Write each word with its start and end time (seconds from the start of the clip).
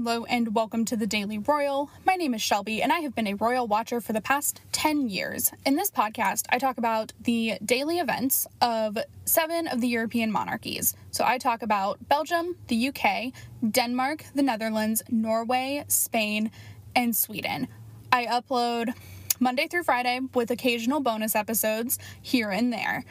Hello 0.00 0.24
and 0.26 0.54
welcome 0.54 0.84
to 0.84 0.96
the 0.96 1.08
Daily 1.08 1.38
Royal. 1.38 1.90
My 2.06 2.14
name 2.14 2.32
is 2.32 2.40
Shelby 2.40 2.80
and 2.82 2.92
I 2.92 3.00
have 3.00 3.16
been 3.16 3.26
a 3.26 3.34
royal 3.34 3.66
watcher 3.66 4.00
for 4.00 4.12
the 4.12 4.20
past 4.20 4.60
10 4.70 5.08
years. 5.08 5.50
In 5.66 5.74
this 5.74 5.90
podcast, 5.90 6.44
I 6.50 6.58
talk 6.58 6.78
about 6.78 7.12
the 7.20 7.54
daily 7.64 7.98
events 7.98 8.46
of 8.62 8.96
seven 9.24 9.66
of 9.66 9.80
the 9.80 9.88
European 9.88 10.30
monarchies. 10.30 10.94
So 11.10 11.24
I 11.26 11.38
talk 11.38 11.62
about 11.62 11.98
Belgium, 12.08 12.54
the 12.68 12.90
UK, 12.90 13.32
Denmark, 13.68 14.24
the 14.36 14.42
Netherlands, 14.44 15.02
Norway, 15.10 15.84
Spain, 15.88 16.52
and 16.94 17.16
Sweden. 17.16 17.66
I 18.12 18.26
upload 18.26 18.94
Monday 19.40 19.66
through 19.66 19.82
Friday 19.82 20.20
with 20.32 20.52
occasional 20.52 21.00
bonus 21.00 21.34
episodes 21.34 21.98
here 22.22 22.50
and 22.50 22.72
there. 22.72 23.04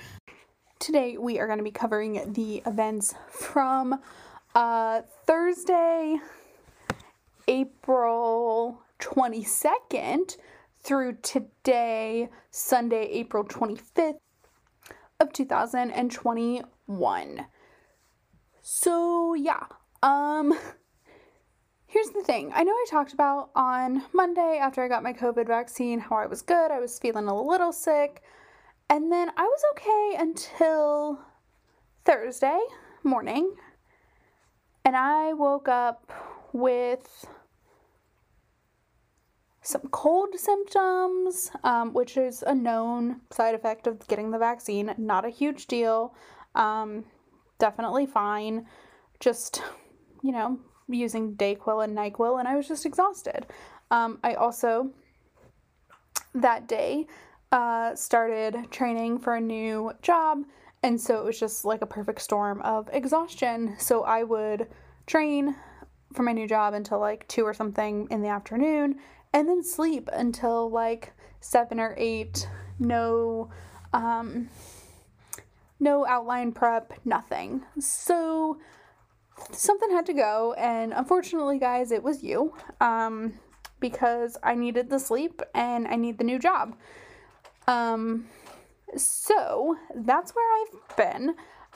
Today, 0.79 1.17
we 1.17 1.38
are 1.38 1.47
going 1.47 1.59
to 1.59 1.65
be 1.65 1.71
covering 1.71 2.31
the 2.31 2.63
events 2.65 3.13
from 3.29 3.99
uh, 4.55 5.01
Thursday, 5.25 6.18
April 7.47 8.83
22nd 9.00 10.38
through 10.82 11.18
today, 11.21 12.29
Sunday, 12.51 13.10
April 13.11 13.43
25th 13.43 14.19
of 15.19 15.33
2021. 15.33 17.46
So, 18.61 19.33
yeah. 19.33 19.65
Um 20.04 20.54
here's 21.88 22.10
the 22.10 22.21
thing. 22.21 22.52
I 22.54 22.64
know 22.64 22.74
I 22.74 22.86
talked 22.89 23.14
about 23.14 23.50
on 23.55 24.04
Monday 24.14 24.60
after 24.61 24.83
I 24.83 24.88
got 24.88 25.04
my 25.04 25.14
COVID 25.14 25.47
vaccine 25.47 26.00
how 26.00 26.18
I 26.18 26.27
was 26.27 26.41
good. 26.41 26.69
I 26.69 26.79
was 26.79 27.00
feeling 27.00 27.27
a 27.27 27.41
little 27.41 27.71
sick. 27.71 28.21
And 28.89 29.11
then 29.11 29.32
I 29.36 29.43
was 29.43 29.61
okay 29.71 30.16
until 30.19 31.19
Thursday 32.05 32.59
morning. 33.03 33.55
And 34.86 34.95
I 34.95 35.33
woke 35.33 35.67
up 35.67 36.11
with 36.53 37.25
some 39.67 39.81
cold 39.91 40.29
symptoms, 40.39 41.51
um, 41.65 41.91
which 41.91 42.15
is 42.15 42.41
a 42.47 42.55
known 42.55 43.19
side 43.31 43.53
effect 43.53 43.85
of 43.85 44.07
getting 44.07 44.31
the 44.31 44.37
vaccine. 44.37 44.95
Not 44.97 45.25
a 45.25 45.29
huge 45.29 45.67
deal. 45.67 46.15
Um, 46.55 47.03
definitely 47.59 48.05
fine. 48.05 48.65
Just, 49.19 49.61
you 50.23 50.31
know, 50.31 50.57
using 50.87 51.35
Dayquil 51.35 51.83
and 51.83 51.97
NyQuil, 51.97 52.39
and 52.39 52.47
I 52.47 52.55
was 52.55 52.69
just 52.69 52.85
exhausted. 52.85 53.45
Um, 53.91 54.19
I 54.23 54.35
also, 54.35 54.91
that 56.33 56.69
day, 56.69 57.05
uh, 57.52 57.93
started 57.93 58.71
training 58.71 59.19
for 59.19 59.35
a 59.35 59.41
new 59.41 59.91
job, 60.02 60.43
and 60.81 60.99
so 60.99 61.17
it 61.17 61.25
was 61.25 61.37
just 61.37 61.65
like 61.65 61.81
a 61.81 61.85
perfect 61.87 62.21
storm 62.21 62.61
of 62.61 62.89
exhaustion. 62.93 63.75
So 63.79 64.03
I 64.03 64.23
would 64.23 64.67
train 65.07 65.57
for 66.13 66.23
my 66.23 66.31
new 66.31 66.47
job 66.47 66.73
until 66.73 66.99
like 66.99 67.27
two 67.27 67.43
or 67.43 67.53
something 67.53 68.07
in 68.09 68.21
the 68.21 68.29
afternoon 68.29 68.99
and 69.38 69.47
then 69.47 69.63
sleep 69.63 70.09
until 70.11 70.67
like 70.67 71.13
seven 71.41 71.80
or 71.80 71.93
eight. 71.95 72.49
No, 72.80 73.52
um, 73.93 74.49
no 75.80 76.07
outline 76.07 76.52
prep, 76.53 76.91
nothing. 77.05 77.61
So 77.80 78.58
something 79.52 79.91
had 79.91 80.08
to 80.08 80.13
go, 80.13 80.55
and 80.58 80.91
unfortunately, 80.91 81.59
guys, 81.59 81.91
it 81.91 82.02
was 82.02 82.23
you. 82.23 82.55
Um, 82.81 83.33
because 83.80 84.38
I 84.41 84.55
needed 84.55 84.89
the 84.89 84.97
sleep 84.97 85.39
and 85.53 85.88
I 85.88 85.97
need 85.97 86.17
the 86.17 86.23
new 86.23 86.39
job. 86.39 86.75
Um, 87.67 88.25
so 88.95 89.77
that's 89.93 90.31
where 90.31 90.63
I've 90.63 90.97
been. 90.97 91.35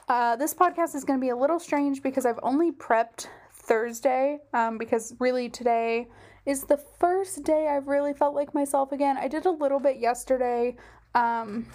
Uh, 0.09 0.36
this 0.36 0.56
podcast 0.56 0.95
is 0.95 1.04
going 1.04 1.20
to 1.20 1.22
be 1.23 1.30
a 1.30 1.36
little 1.36 1.59
strange 1.59 2.02
because 2.02 2.26
I've 2.26 2.39
only 2.42 2.72
prepped 2.72 3.28
Thursday 3.54 4.39
um, 4.52 4.80
because 4.80 5.14
really 5.20 5.48
today 5.48 6.08
is 6.45 6.64
the 6.64 6.78
first 6.78 7.44
day 7.44 7.67
I've 7.67 7.88
really 7.88 8.14
felt 8.14 8.36
like 8.36 8.53
myself 8.53 8.92
again. 8.92 9.17
I 9.17 9.27
did 9.27 9.45
a 9.45 9.52
little 9.52 9.80
bit 9.80 9.98
yesterday, 9.98 10.76
um, 11.14 11.67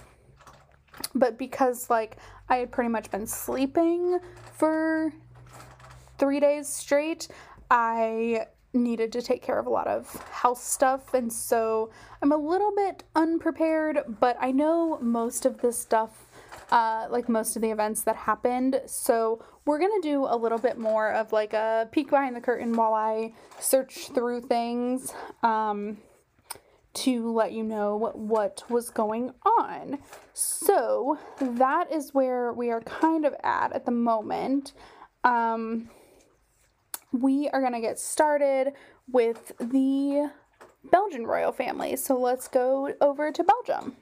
but 1.15 1.37
because 1.37 1.89
like 1.89 2.17
I 2.49 2.57
had 2.57 2.71
pretty 2.71 2.89
much 2.89 3.11
been 3.11 3.27
sleeping 3.27 4.19
for 4.53 5.13
three 6.17 6.39
days 6.39 6.67
straight, 6.67 7.27
I 7.69 8.47
needed 8.73 9.11
to 9.13 9.21
take 9.21 9.41
care 9.41 9.59
of 9.59 9.65
a 9.65 9.69
lot 9.69 9.87
of 9.87 10.13
house 10.31 10.63
stuff, 10.63 11.13
and 11.13 11.31
so 11.31 11.89
I'm 12.21 12.31
a 12.31 12.37
little 12.37 12.73
bit 12.75 13.03
unprepared, 13.15 14.17
but 14.19 14.37
I 14.39 14.51
know 14.51 14.99
most 15.01 15.45
of 15.45 15.61
this 15.61 15.79
stuff 15.79 16.26
uh, 16.71 17.07
like 17.09 17.29
most 17.29 17.55
of 17.55 17.61
the 17.61 17.71
events 17.71 18.03
that 18.03 18.15
happened. 18.15 18.81
So 18.85 19.43
we're 19.65 19.79
gonna 19.79 20.01
do 20.01 20.25
a 20.25 20.35
little 20.35 20.57
bit 20.57 20.77
more 20.77 21.11
of 21.11 21.31
like 21.31 21.53
a 21.53 21.87
peek 21.91 22.09
behind 22.09 22.35
the 22.35 22.41
curtain 22.41 22.73
while 22.73 22.93
I 22.93 23.33
search 23.59 24.09
through 24.13 24.41
things 24.41 25.13
um, 25.43 25.97
to 26.95 27.31
let 27.31 27.51
you 27.51 27.63
know 27.63 27.95
what, 27.95 28.17
what 28.17 28.63
was 28.69 28.89
going 28.89 29.33
on. 29.45 29.99
So 30.33 31.17
that 31.39 31.91
is 31.91 32.13
where 32.13 32.51
we 32.53 32.71
are 32.71 32.81
kind 32.81 33.25
of 33.25 33.35
at 33.43 33.73
at 33.73 33.85
the 33.85 33.91
moment. 33.91 34.73
Um, 35.23 35.89
we 37.11 37.49
are 37.49 37.61
gonna 37.61 37.81
get 37.81 37.99
started 37.99 38.73
with 39.09 39.53
the 39.59 40.31
Belgian 40.91 41.25
royal 41.25 41.51
family. 41.51 41.95
So 41.95 42.17
let's 42.19 42.47
go 42.47 42.93
over 43.01 43.31
to 43.31 43.43
Belgium. 43.43 43.95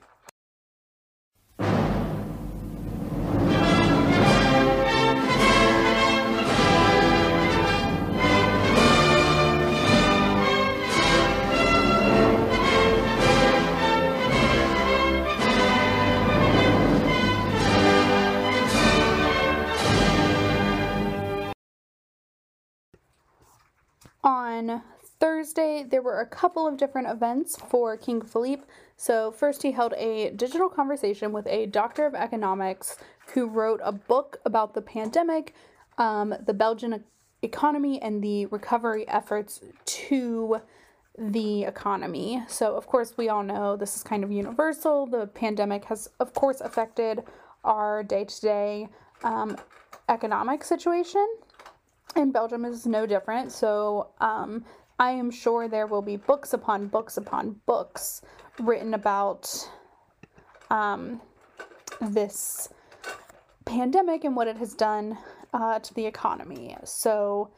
On 24.26 24.82
Thursday, 25.20 25.86
there 25.88 26.02
were 26.02 26.20
a 26.20 26.26
couple 26.26 26.68
of 26.68 26.78
different 26.78 27.08
events 27.08 27.56
for 27.70 27.96
King 27.96 28.24
Philippe. 28.24 28.64
So, 28.98 29.32
first, 29.32 29.62
he 29.62 29.72
held 29.72 29.94
a 29.94 30.32
digital 30.32 30.68
conversation 30.68 31.32
with 31.32 31.46
a 31.46 31.68
doctor 31.68 32.08
of 32.08 32.16
economics 32.16 32.98
who 33.34 33.48
wrote 33.48 33.82
a 33.84 33.92
book 33.92 34.40
about 34.44 34.74
the 34.74 34.82
pandemic, 34.82 35.54
um, 36.00 36.34
the 36.44 36.56
Belgian 36.56 37.04
economy, 37.44 38.02
and 38.02 38.24
the 38.24 38.48
recovery 38.48 39.08
efforts 39.08 39.62
to 39.86 40.60
the 41.20 41.64
economy. 41.66 42.42
So, 42.48 42.76
of 42.76 42.88
course, 42.88 43.14
we 43.18 43.30
all 43.30 43.44
know 43.44 43.78
this 43.78 43.96
is 43.96 44.02
kind 44.02 44.24
of 44.24 44.32
universal. 44.32 45.06
The 45.06 45.28
pandemic 45.28 45.86
has, 45.86 46.10
of 46.20 46.34
course, 46.34 46.62
affected 46.62 47.24
our 47.64 48.02
day 48.02 48.26
to 48.26 48.42
day 48.42 48.90
economic 50.10 50.64
situation 50.64 51.28
and 52.16 52.34
Belgium 52.34 52.66
is 52.66 52.86
no 52.86 53.06
different. 53.06 53.52
So 53.52 54.10
um, 54.20 54.66
I 55.00 55.12
am 55.12 55.30
sure 55.30 55.68
there 55.68 55.88
will 55.88 56.02
be 56.02 56.16
books 56.16 56.54
upon 56.54 56.88
books 56.88 57.18
upon 57.18 57.60
books 57.66 58.22
written 58.60 58.94
about 58.94 59.70
um, 60.70 61.22
this 62.02 62.70
pandemic 63.66 64.24
and 64.24 64.36
what 64.36 64.48
it 64.48 64.58
has 64.58 64.74
done 64.74 65.18
uh, 65.54 65.80
to 65.80 65.94
the 65.94 66.06
economy. 66.06 66.76
So 66.84 67.52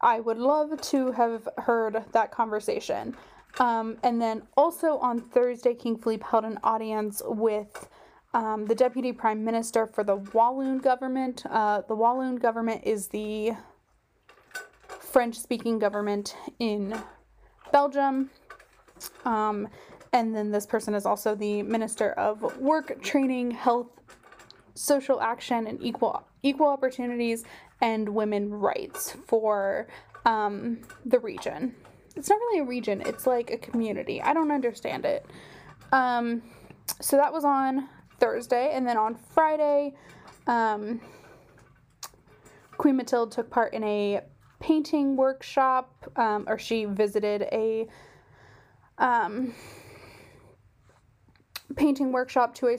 I 0.00 0.20
would 0.20 0.38
love 0.38 0.80
to 0.80 1.12
have 1.12 1.48
heard 1.58 2.02
that 2.12 2.30
conversation. 2.30 3.16
Um, 3.58 3.98
and 4.02 4.20
then 4.20 4.42
also 4.56 4.98
on 4.98 5.20
Thursday, 5.20 5.74
King 5.74 5.98
Philippe 5.98 6.24
held 6.30 6.44
an 6.44 6.58
audience 6.64 7.20
with 7.24 7.88
um, 8.34 8.64
the 8.64 8.74
deputy 8.74 9.12
prime 9.12 9.44
minister 9.44 9.86
for 9.86 10.02
the 10.02 10.16
Walloon 10.16 10.78
government. 10.78 11.44
Uh, 11.48 11.82
the 11.86 11.94
Walloon 11.94 12.36
government 12.36 12.82
is 12.84 13.08
the 13.08 13.52
French 15.12 15.38
speaking 15.38 15.78
government 15.78 16.34
in 16.58 16.98
Belgium. 17.70 18.30
Um, 19.26 19.68
and 20.14 20.34
then 20.34 20.50
this 20.50 20.64
person 20.64 20.94
is 20.94 21.04
also 21.04 21.34
the 21.34 21.62
Minister 21.62 22.12
of 22.12 22.58
Work, 22.58 23.02
Training, 23.02 23.50
Health, 23.50 23.88
Social 24.74 25.20
Action, 25.20 25.66
and 25.66 25.82
Equal 25.82 26.26
Equal 26.42 26.68
Opportunities 26.68 27.44
and 27.82 28.08
Women 28.08 28.50
Rights 28.50 29.14
for 29.26 29.86
um, 30.24 30.80
the 31.04 31.18
region. 31.18 31.74
It's 32.16 32.30
not 32.30 32.36
really 32.36 32.60
a 32.60 32.64
region; 32.64 33.02
it's 33.02 33.26
like 33.26 33.50
a 33.50 33.58
community. 33.58 34.22
I 34.22 34.32
don't 34.32 34.50
understand 34.50 35.04
it. 35.04 35.26
Um, 35.92 36.42
so 37.00 37.18
that 37.18 37.32
was 37.32 37.44
on 37.44 37.88
Thursday, 38.18 38.72
and 38.72 38.86
then 38.86 38.96
on 38.96 39.14
Friday, 39.14 39.94
um, 40.46 41.00
Queen 42.78 42.96
Mathilde 42.96 43.30
took 43.30 43.50
part 43.50 43.74
in 43.74 43.84
a 43.84 44.22
painting 44.62 45.16
workshop, 45.16 45.92
um, 46.16 46.44
or 46.46 46.56
she 46.56 46.84
visited 46.84 47.42
a 47.50 47.88
um, 48.96 49.52
painting 51.74 52.12
workshop 52.12 52.54
to 52.54 52.68
a 52.68 52.78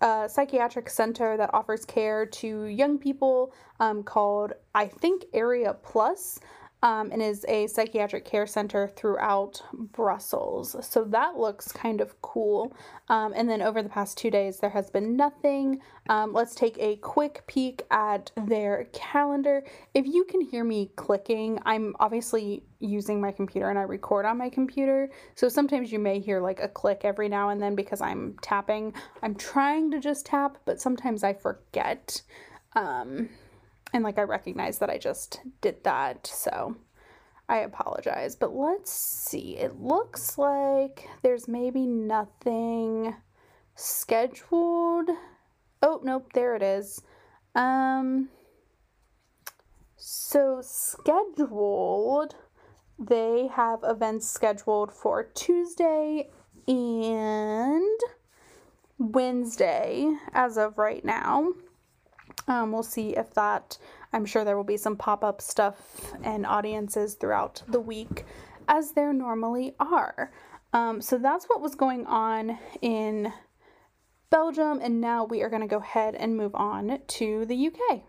uh, 0.00 0.28
psychiatric 0.28 0.88
center 0.88 1.36
that 1.36 1.50
offers 1.52 1.84
care 1.84 2.24
to 2.26 2.66
young 2.66 2.96
people 2.96 3.52
um, 3.80 4.04
called, 4.04 4.52
I 4.74 4.86
think, 4.86 5.24
Area 5.34 5.74
Plus. 5.82 6.38
Um, 6.82 7.10
and 7.10 7.22
is 7.22 7.44
a 7.48 7.66
psychiatric 7.66 8.24
care 8.24 8.46
center 8.46 8.88
throughout 8.96 9.62
Brussels. 9.72 10.76
So 10.86 11.04
that 11.04 11.36
looks 11.36 11.72
kind 11.72 12.00
of 12.00 12.20
cool. 12.22 12.76
Um, 13.08 13.32
and 13.34 13.48
then 13.48 13.62
over 13.62 13.82
the 13.82 13.88
past 13.88 14.18
two 14.18 14.30
days, 14.30 14.58
there 14.58 14.70
has 14.70 14.90
been 14.90 15.16
nothing. 15.16 15.80
Um, 16.08 16.32
let's 16.32 16.54
take 16.54 16.76
a 16.78 16.96
quick 16.96 17.44
peek 17.46 17.82
at 17.90 18.30
their 18.46 18.84
calendar. 18.92 19.64
If 19.94 20.06
you 20.06 20.24
can 20.24 20.42
hear 20.42 20.64
me 20.64 20.90
clicking, 20.96 21.58
I'm 21.64 21.94
obviously 21.98 22.62
using 22.78 23.20
my 23.20 23.32
computer 23.32 23.70
and 23.70 23.78
I 23.78 23.82
record 23.82 24.26
on 24.26 24.36
my 24.36 24.50
computer. 24.50 25.10
So 25.34 25.48
sometimes 25.48 25.90
you 25.90 25.98
may 25.98 26.20
hear 26.20 26.40
like 26.40 26.60
a 26.60 26.68
click 26.68 27.00
every 27.04 27.28
now 27.28 27.48
and 27.48 27.60
then 27.60 27.74
because 27.74 28.02
I'm 28.02 28.36
tapping. 28.42 28.92
I'm 29.22 29.34
trying 29.34 29.90
to 29.92 30.00
just 30.00 30.26
tap, 30.26 30.58
but 30.66 30.80
sometimes 30.80 31.24
I 31.24 31.32
forget. 31.32 32.20
Um, 32.74 33.30
and 33.92 34.04
like 34.04 34.18
I 34.18 34.22
recognize 34.22 34.78
that 34.78 34.90
I 34.90 34.98
just 34.98 35.40
did 35.60 35.84
that, 35.84 36.26
so 36.26 36.76
I 37.48 37.58
apologize. 37.58 38.36
But 38.36 38.54
let's 38.54 38.90
see. 38.90 39.56
It 39.56 39.80
looks 39.80 40.38
like 40.38 41.08
there's 41.22 41.48
maybe 41.48 41.86
nothing 41.86 43.14
scheduled. 43.74 45.10
Oh, 45.82 46.00
nope, 46.02 46.32
there 46.32 46.56
it 46.56 46.62
is. 46.62 47.02
Um 47.54 48.30
so 49.96 50.60
scheduled 50.62 52.34
they 52.98 53.48
have 53.48 53.80
events 53.82 54.28
scheduled 54.28 54.92
for 54.92 55.22
Tuesday 55.22 56.30
and 56.66 58.00
Wednesday 58.98 60.16
as 60.32 60.56
of 60.56 60.78
right 60.78 61.04
now. 61.04 61.52
Um, 62.48 62.72
we'll 62.72 62.82
see 62.82 63.16
if 63.16 63.34
that, 63.34 63.78
I'm 64.12 64.24
sure 64.24 64.44
there 64.44 64.56
will 64.56 64.64
be 64.64 64.76
some 64.76 64.96
pop 64.96 65.24
up 65.24 65.40
stuff 65.40 66.14
and 66.22 66.46
audiences 66.46 67.14
throughout 67.14 67.62
the 67.68 67.80
week 67.80 68.24
as 68.68 68.92
there 68.92 69.12
normally 69.12 69.74
are. 69.80 70.32
Um, 70.72 71.00
so 71.00 71.18
that's 71.18 71.46
what 71.46 71.60
was 71.60 71.74
going 71.74 72.06
on 72.06 72.58
in 72.82 73.32
Belgium, 74.30 74.80
and 74.82 75.00
now 75.00 75.24
we 75.24 75.42
are 75.42 75.48
going 75.48 75.62
to 75.62 75.68
go 75.68 75.78
ahead 75.78 76.14
and 76.14 76.36
move 76.36 76.54
on 76.54 77.00
to 77.06 77.44
the 77.46 77.68
UK. 77.68 78.02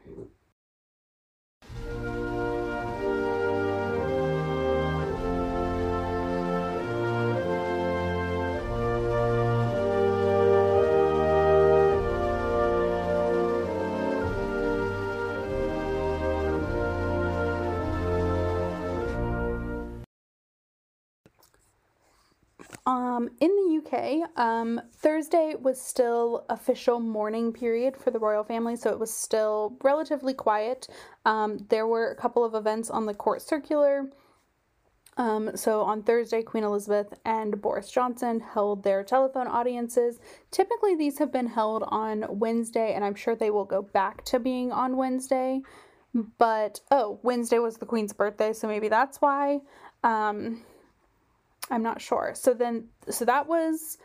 Um, 23.17 23.29
in 23.39 23.49
the 23.49 23.81
UK, 23.81 24.29
um, 24.37 24.79
Thursday 24.93 25.55
was 25.59 25.81
still 25.81 26.45
official 26.49 26.99
mourning 26.99 27.51
period 27.51 27.97
for 27.97 28.11
the 28.11 28.19
royal 28.19 28.43
family, 28.43 28.75
so 28.75 28.91
it 28.91 28.99
was 28.99 29.11
still 29.11 29.75
relatively 29.83 30.35
quiet. 30.35 30.87
Um, 31.25 31.65
there 31.69 31.87
were 31.87 32.11
a 32.11 32.15
couple 32.15 32.45
of 32.45 32.53
events 32.53 32.91
on 32.91 33.07
the 33.07 33.15
court 33.15 33.41
circular. 33.41 34.11
Um, 35.17 35.57
so 35.57 35.81
on 35.81 36.03
Thursday, 36.03 36.43
Queen 36.43 36.63
Elizabeth 36.63 37.11
and 37.25 37.59
Boris 37.59 37.89
Johnson 37.89 38.39
held 38.39 38.83
their 38.83 39.03
telephone 39.03 39.47
audiences. 39.47 40.19
Typically, 40.51 40.95
these 40.95 41.17
have 41.17 41.31
been 41.31 41.47
held 41.47 41.85
on 41.87 42.23
Wednesday, 42.29 42.93
and 42.93 43.03
I'm 43.03 43.15
sure 43.15 43.35
they 43.35 43.49
will 43.49 43.65
go 43.65 43.81
back 43.81 44.25
to 44.25 44.37
being 44.37 44.71
on 44.71 44.95
Wednesday. 44.95 45.63
But 46.37 46.81
oh, 46.91 47.19
Wednesday 47.23 47.57
was 47.57 47.77
the 47.77 47.87
Queen's 47.87 48.13
birthday, 48.13 48.53
so 48.53 48.67
maybe 48.67 48.89
that's 48.89 49.19
why. 49.21 49.61
I'm 51.69 51.83
not 51.83 52.01
sure. 52.01 52.33
So 52.35 52.53
then, 52.53 52.85
so 53.09 53.25
that 53.25 53.47
was 53.47 53.97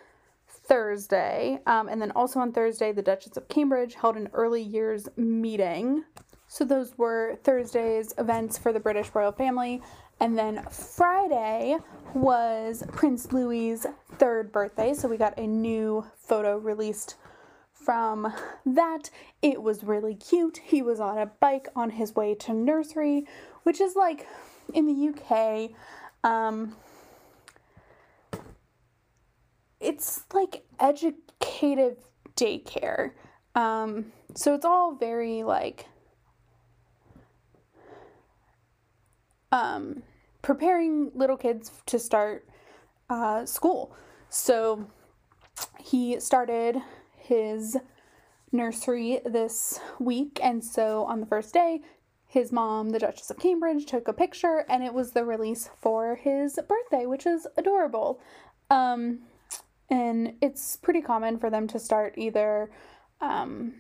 Thursday. 0.49 1.61
Um, 1.67 1.89
and 1.89 2.01
then 2.01 2.11
also 2.13 2.41
on 2.41 2.53
Thursday, 2.53 2.93
the 2.93 3.03
Duchess 3.03 3.37
of 3.37 3.49
Cambridge 3.49 3.95
held 3.95 4.17
an 4.17 4.29
early 4.33 4.63
years 4.63 5.09
meeting. 5.17 6.05
So 6.49 6.65
those 6.65 6.97
were 6.99 7.39
Thursday's 7.45 8.13
events 8.19 8.59
for 8.59 8.73
the 8.73 8.81
British 8.81 9.11
royal 9.15 9.33
family. 9.33 9.81
And 10.21 10.39
then 10.39 10.63
Friday 10.71 11.79
was 12.15 12.85
Prince 12.93 13.33
Louis's 13.33 13.87
third 14.19 14.53
birthday. 14.53 14.95
So 14.95 15.09
we 15.09 15.17
got 15.17 15.39
a 15.39 15.47
new 15.47 16.05
photo 16.17 16.59
released 16.59 17.17
from 17.73 18.33
that. 18.67 19.11
It 19.41 19.63
was 19.63 19.83
really 19.83 20.15
cute. 20.15 20.59
He 20.59 20.83
was 20.83 21.01
on 21.01 21.19
a 21.19 21.27
bike 21.27 21.69
on 21.75 21.91
his 21.91 22.15
way 22.15 22.35
to 22.37 22.53
nursery, 22.53 23.27
which 23.65 23.81
is 23.81 23.97
like 23.97 24.27
in 24.75 24.87
the 24.87 25.09
UK. 25.09 25.71
Um, 26.23 26.77
it's 29.83 30.25
like 30.33 30.65
educative 30.81 31.97
daycare. 32.37 33.13
Um, 33.55 34.13
so 34.35 34.55
it's 34.55 34.65
all 34.65 34.95
very 34.95 35.43
like 35.43 35.87
um, 39.51 40.03
preparing 40.41 41.11
little 41.15 41.37
kids 41.37 41.71
to 41.87 41.99
start 41.99 42.49
uh, 43.11 43.45
school. 43.45 43.95
So 44.31 44.87
he 45.79 46.19
started 46.21 46.79
his 47.17 47.77
nursery 48.51 49.21
this 49.25 49.81
week, 49.99 50.39
and 50.43 50.65
so 50.65 51.05
on 51.05 51.21
the 51.21 51.27
first 51.27 51.53
day, 51.53 51.83
his 52.27 52.51
mom, 52.51 52.91
the 52.91 52.99
Duchess 52.99 53.31
of 53.31 53.39
Cambridge, 53.39 53.85
took 53.85 54.09
a 54.09 54.13
picture, 54.15 54.65
and 54.69 54.83
it 54.83 54.95
was 54.95 55.13
the 55.13 55.25
release 55.25 55.69
for 55.81 56.17
his 56.17 56.59
birthday, 56.67 57.05
which 57.05 57.27
is 57.27 57.47
adorable. 57.59 58.21
Um, 58.71 59.21
and 59.93 60.33
it's 60.41 60.77
pretty 60.77 61.03
common 61.03 61.39
for 61.39 61.51
them 61.51 61.69
to 61.69 61.79
start 61.79 62.15
either 62.17 62.71
um, 63.21 63.75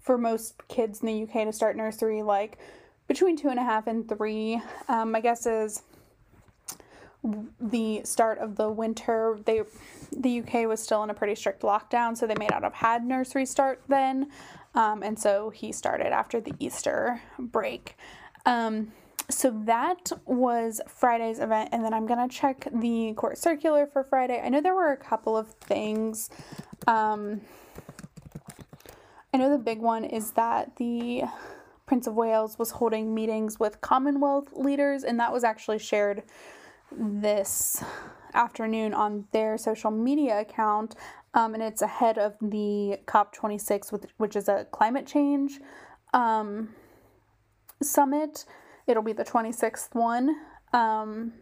for 0.00 0.18
most 0.18 0.56
kids 0.66 1.02
in 1.02 1.06
the 1.06 1.22
UK 1.22 1.46
to 1.46 1.52
start 1.52 1.76
nursery 1.76 2.20
like 2.20 2.58
between 3.06 3.36
two 3.36 3.48
and 3.48 3.60
a 3.60 3.62
half 3.62 3.86
and 3.86 4.08
three. 4.08 4.60
Um, 4.88 5.12
my 5.12 5.20
guess 5.20 5.46
is 5.46 5.82
the 7.60 8.00
start 8.04 8.38
of 8.38 8.56
the 8.56 8.68
winter 8.68 9.38
they 9.46 9.62
the 10.10 10.40
UK 10.40 10.66
was 10.66 10.82
still 10.82 11.04
in 11.04 11.10
a 11.10 11.14
pretty 11.14 11.36
strict 11.36 11.62
lockdown, 11.62 12.16
so 12.16 12.26
they 12.26 12.34
may 12.34 12.48
not 12.48 12.64
have 12.64 12.74
had 12.74 13.04
nursery 13.04 13.46
start 13.46 13.82
then, 13.86 14.28
um, 14.74 15.04
and 15.04 15.16
so 15.16 15.50
he 15.50 15.70
started 15.70 16.08
after 16.08 16.40
the 16.40 16.54
Easter 16.58 17.20
break. 17.38 17.96
Um, 18.46 18.92
so 19.28 19.50
that 19.64 20.12
was 20.24 20.80
Friday's 20.88 21.38
event, 21.40 21.70
and 21.72 21.84
then 21.84 21.92
I'm 21.92 22.06
gonna 22.06 22.28
check 22.28 22.68
the 22.72 23.12
court 23.16 23.38
circular 23.38 23.86
for 23.86 24.04
Friday. 24.04 24.40
I 24.42 24.48
know 24.48 24.60
there 24.60 24.74
were 24.74 24.92
a 24.92 24.96
couple 24.96 25.36
of 25.36 25.48
things. 25.54 26.30
Um, 26.86 27.40
I 29.34 29.38
know 29.38 29.50
the 29.50 29.58
big 29.58 29.80
one 29.80 30.04
is 30.04 30.32
that 30.32 30.76
the 30.76 31.24
Prince 31.86 32.06
of 32.06 32.14
Wales 32.14 32.58
was 32.58 32.70
holding 32.72 33.14
meetings 33.14 33.58
with 33.60 33.80
Commonwealth 33.80 34.48
leaders, 34.54 35.04
and 35.04 35.18
that 35.20 35.32
was 35.32 35.44
actually 35.44 35.78
shared 35.78 36.22
this 36.92 37.82
afternoon 38.34 38.94
on 38.94 39.26
their 39.32 39.58
social 39.58 39.90
media 39.90 40.40
account. 40.40 40.94
Um, 41.34 41.54
and 41.54 41.62
it's 41.62 41.82
ahead 41.82 42.16
of 42.16 42.34
the 42.40 42.98
COP26, 43.06 44.08
which 44.16 44.36
is 44.36 44.48
a 44.48 44.66
climate 44.70 45.06
change 45.06 45.60
um, 46.14 46.70
summit 47.82 48.46
It'll 48.86 49.02
be 49.02 49.12
the 49.12 49.24
26th 49.24 49.94
one. 49.94 50.36
Um, 50.72 51.32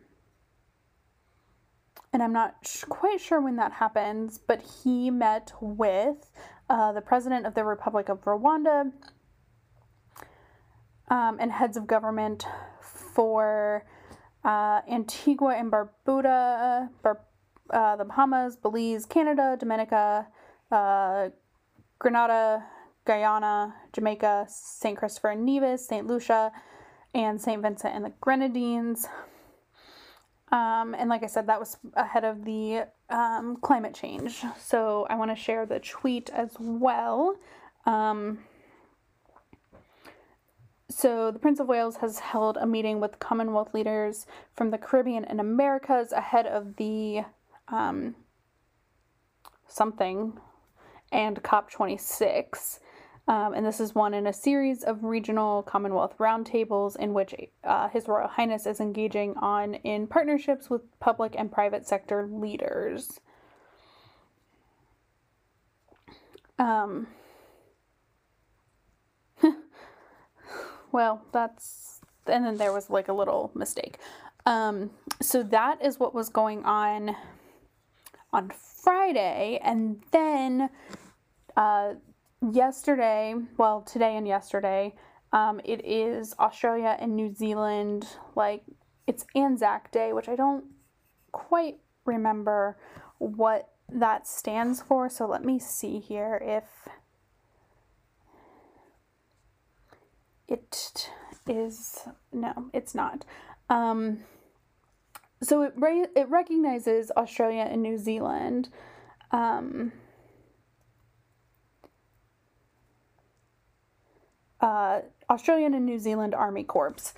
and 2.12 2.22
I'm 2.22 2.32
not 2.32 2.56
sh- 2.64 2.84
quite 2.88 3.20
sure 3.20 3.40
when 3.40 3.56
that 3.56 3.72
happens, 3.72 4.38
but 4.38 4.62
he 4.62 5.10
met 5.10 5.52
with 5.60 6.30
uh, 6.70 6.92
the 6.92 7.00
president 7.00 7.46
of 7.46 7.54
the 7.54 7.64
Republic 7.64 8.08
of 8.08 8.22
Rwanda 8.24 8.92
um, 11.08 11.36
and 11.40 11.52
heads 11.52 11.76
of 11.76 11.86
government 11.86 12.46
for 12.80 13.84
uh, 14.44 14.80
Antigua 14.90 15.56
and 15.56 15.72
Barbuda, 15.72 16.88
Bar- 17.02 17.20
uh, 17.70 17.96
the 17.96 18.04
Bahamas, 18.04 18.56
Belize, 18.56 19.06
Canada, 19.06 19.56
Dominica, 19.58 20.28
uh, 20.70 21.28
Grenada, 21.98 22.64
Guyana, 23.04 23.74
Jamaica, 23.92 24.46
St. 24.48 24.96
Christopher 24.96 25.30
and 25.30 25.44
Nevis, 25.44 25.86
St. 25.86 26.06
Lucia, 26.06 26.52
and 27.14 27.40
St. 27.40 27.62
Vincent 27.62 27.94
and 27.94 28.04
the 28.04 28.12
Grenadines. 28.20 29.06
Um, 30.52 30.94
and 30.94 31.08
like 31.08 31.22
I 31.22 31.26
said, 31.26 31.46
that 31.46 31.58
was 31.58 31.76
ahead 31.94 32.24
of 32.24 32.44
the 32.44 32.86
um, 33.10 33.56
climate 33.62 33.94
change. 33.94 34.42
So 34.60 35.06
I 35.08 35.16
want 35.16 35.30
to 35.30 35.36
share 35.36 35.66
the 35.66 35.80
tweet 35.80 36.30
as 36.30 36.50
well. 36.58 37.36
Um, 37.86 38.38
so 40.90 41.30
the 41.30 41.38
Prince 41.38 41.60
of 41.60 41.66
Wales 41.66 41.96
has 41.96 42.18
held 42.20 42.56
a 42.56 42.66
meeting 42.66 43.00
with 43.00 43.18
Commonwealth 43.18 43.74
leaders 43.74 44.26
from 44.54 44.70
the 44.70 44.78
Caribbean 44.78 45.24
and 45.24 45.40
Americas 45.40 46.12
ahead 46.12 46.46
of 46.46 46.76
the 46.76 47.22
um, 47.68 48.14
something 49.66 50.38
and 51.10 51.42
COP26. 51.42 52.80
Um, 53.26 53.54
and 53.54 53.64
this 53.64 53.80
is 53.80 53.94
one 53.94 54.12
in 54.12 54.26
a 54.26 54.32
series 54.32 54.82
of 54.82 55.02
regional 55.02 55.62
Commonwealth 55.62 56.14
roundtables 56.18 56.94
in 56.96 57.14
which 57.14 57.34
uh, 57.64 57.88
His 57.88 58.06
Royal 58.06 58.28
Highness 58.28 58.66
is 58.66 58.80
engaging 58.80 59.34
on 59.38 59.74
in 59.76 60.06
partnerships 60.06 60.68
with 60.68 60.82
public 61.00 61.34
and 61.38 61.50
private 61.50 61.88
sector 61.88 62.28
leaders. 62.30 63.20
Um, 66.58 67.06
well, 70.92 71.22
that's, 71.32 72.00
and 72.26 72.44
then 72.44 72.58
there 72.58 72.74
was 72.74 72.90
like 72.90 73.08
a 73.08 73.14
little 73.14 73.50
mistake. 73.54 73.98
Um, 74.44 74.90
so 75.22 75.42
that 75.44 75.82
is 75.82 75.98
what 75.98 76.14
was 76.14 76.28
going 76.28 76.62
on 76.64 77.16
on 78.34 78.50
Friday, 78.50 79.58
and 79.62 80.02
then 80.10 80.68
uh, 81.56 81.94
yesterday, 82.52 83.34
well, 83.56 83.82
today 83.82 84.16
and 84.16 84.26
yesterday, 84.26 84.94
um, 85.32 85.60
it 85.64 85.84
is 85.84 86.34
Australia 86.38 86.96
and 86.98 87.16
New 87.16 87.34
Zealand, 87.34 88.06
like 88.36 88.62
it's 89.06 89.24
Anzac 89.34 89.90
Day, 89.90 90.12
which 90.12 90.28
I 90.28 90.36
don't 90.36 90.64
quite 91.32 91.78
remember 92.04 92.76
what 93.18 93.70
that 93.88 94.26
stands 94.26 94.80
for. 94.80 95.08
So 95.08 95.26
let 95.26 95.44
me 95.44 95.58
see 95.58 95.98
here 95.98 96.40
if 96.42 96.64
it 100.48 101.10
is 101.46 102.06
no, 102.32 102.70
it's 102.72 102.94
not. 102.94 103.24
Um, 103.68 104.20
so 105.42 105.62
it 105.62 105.74
it 106.14 106.28
recognizes 106.28 107.10
Australia 107.16 107.66
and 107.68 107.82
New 107.82 107.98
Zealand. 107.98 108.68
Um, 109.30 109.92
uh, 114.64 115.02
Australian 115.28 115.74
and 115.74 115.84
New 115.84 115.98
Zealand 115.98 116.34
Army 116.34 116.64
Corps, 116.64 117.12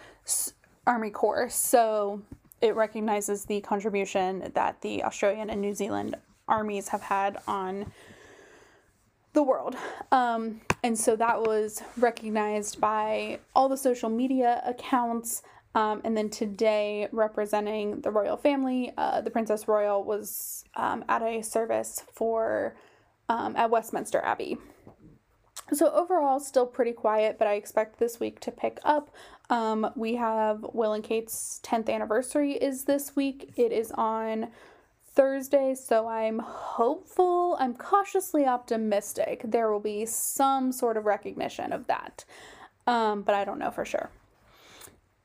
Army 0.85 1.11
Corps. 1.11 1.49
So 1.49 2.21
it 2.61 2.75
recognizes 2.75 3.45
the 3.45 3.61
contribution 3.61 4.50
that 4.55 4.81
the 4.83 5.05
Australian 5.05 5.49
and 5.49 5.61
New 5.61 5.73
Zealand 5.73 6.17
armies 6.49 6.88
have 6.88 7.03
had 7.03 7.38
on 7.47 7.93
the 9.33 9.45
world. 9.45 9.76
Um, 10.11 10.61
and 10.83 10.99
so 10.99 11.15
that 11.17 11.41
was 11.41 11.83
recognized 11.97 12.81
by 12.81 13.38
all 13.55 13.69
the 13.69 13.76
social 13.76 14.11
media 14.11 14.61
accounts. 14.67 15.43
Um, 15.76 16.00
and 16.05 16.17
then 16.17 16.31
today, 16.31 17.07
representing 17.12 18.00
the 18.00 18.11
royal 18.11 18.37
family, 18.37 18.93
uh, 18.97 19.21
the 19.21 19.31
Princess 19.31 19.69
Royal 19.69 20.03
was 20.03 20.65
um, 20.75 21.05
at 21.09 21.23
a 21.23 21.43
service 21.43 22.03
for 22.12 22.75
um, 23.29 23.55
at 23.57 23.71
Westminster 23.71 24.21
Abbey. 24.25 24.57
So 25.73 25.91
overall, 25.93 26.39
still 26.39 26.67
pretty 26.67 26.93
quiet, 26.93 27.39
but 27.39 27.49
I 27.49 27.55
expect 27.55 27.99
this 27.99 28.21
week 28.21 28.41
to 28.41 28.53
pick 28.53 28.79
up. 28.85 29.11
Um, 29.51 29.91
we 29.97 30.15
have 30.17 30.65
Will 30.73 30.93
and 30.93 31.03
Kate's 31.03 31.61
10th 31.65 31.89
anniversary 31.89 32.53
is 32.53 32.85
this 32.85 33.17
week. 33.17 33.53
It 33.57 33.73
is 33.73 33.91
on 33.93 34.49
Thursday, 35.17 35.75
so 35.75 36.07
I'm 36.07 36.39
hopeful, 36.41 37.57
I'm 37.59 37.75
cautiously 37.75 38.45
optimistic 38.45 39.41
there 39.45 39.73
will 39.73 39.81
be 39.81 40.05
some 40.05 40.71
sort 40.73 40.99
of 40.99 41.07
recognition 41.07 41.73
of 41.73 41.87
that. 41.87 42.25
Um, 42.87 43.23
but 43.23 43.35
I 43.35 43.45
don't 43.45 43.59
know 43.59 43.71
for 43.71 43.85
sure. 43.85 44.11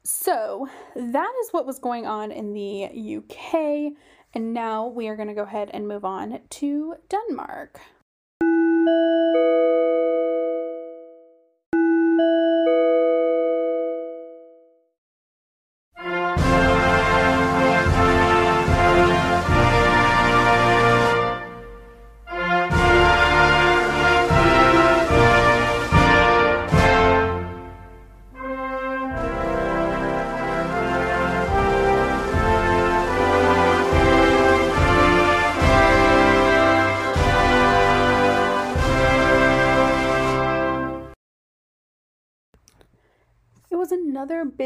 So 0.04 0.68
that 0.96 1.34
is 1.44 1.50
what 1.52 1.68
was 1.68 1.78
going 1.78 2.08
on 2.08 2.32
in 2.32 2.54
the 2.54 3.18
UK, 3.18 3.94
and 4.34 4.54
now 4.54 4.88
we 4.88 5.10
are 5.10 5.16
going 5.16 5.28
to 5.28 5.36
go 5.36 5.44
ahead 5.44 5.70
and 5.74 5.88
move 5.88 6.06
on 6.06 6.40
to 6.50 6.96
Denmark. 7.10 7.82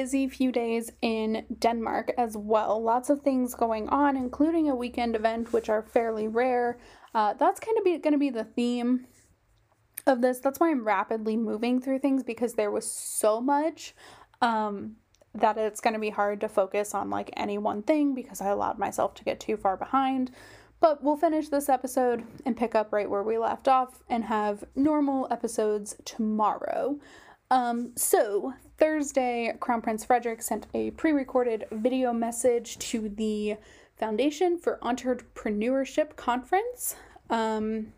Busy 0.05 0.27
few 0.27 0.51
days 0.51 0.91
in 1.01 1.43
Denmark 1.57 2.11
as 2.15 2.37
well. 2.37 2.79
Lots 2.79 3.09
of 3.09 3.21
things 3.21 3.55
going 3.55 3.89
on, 3.89 4.15
including 4.15 4.69
a 4.69 4.75
weekend 4.75 5.15
event, 5.15 5.51
which 5.51 5.67
are 5.67 5.81
fairly 5.81 6.27
rare. 6.27 6.77
Uh, 7.15 7.33
that's 7.33 7.59
kind 7.59 7.75
of 7.79 7.83
going 8.03 8.13
to 8.13 8.19
be 8.19 8.29
the 8.29 8.43
theme 8.43 9.07
of 10.05 10.21
this. 10.21 10.37
That's 10.37 10.59
why 10.59 10.69
I'm 10.69 10.85
rapidly 10.85 11.35
moving 11.35 11.81
through 11.81 11.99
things 11.99 12.21
because 12.21 12.53
there 12.53 12.69
was 12.69 12.85
so 12.85 13.41
much 13.41 13.95
um, 14.43 14.97
that 15.33 15.57
it's 15.57 15.81
going 15.81 15.95
to 15.95 15.99
be 15.99 16.11
hard 16.11 16.39
to 16.41 16.49
focus 16.49 16.93
on 16.93 17.09
like 17.09 17.31
any 17.35 17.57
one 17.57 17.81
thing 17.81 18.13
because 18.13 18.41
I 18.41 18.49
allowed 18.49 18.77
myself 18.77 19.15
to 19.15 19.23
get 19.23 19.39
too 19.39 19.57
far 19.57 19.75
behind. 19.75 20.29
But 20.79 21.03
we'll 21.03 21.17
finish 21.17 21.49
this 21.49 21.67
episode 21.67 22.25
and 22.45 22.55
pick 22.55 22.75
up 22.75 22.93
right 22.93 23.09
where 23.09 23.23
we 23.23 23.39
left 23.39 23.67
off 23.67 24.03
and 24.07 24.25
have 24.25 24.65
normal 24.75 25.27
episodes 25.31 25.95
tomorrow. 26.05 26.99
Um, 27.49 27.93
so, 27.95 28.53
Thursday, 28.77 29.55
Crown 29.59 29.81
Prince 29.81 30.05
Frederik 30.05 30.41
sent 30.41 30.67
a 30.73 30.91
pre 30.91 31.11
recorded 31.11 31.65
video 31.71 32.11
message 32.13 32.77
to 32.79 33.09
the 33.09 33.57
Foundation 33.97 34.57
for 34.57 34.77
Entrepreneurship 34.81 36.15
Conference. 36.15 36.95
Um, 37.29 37.93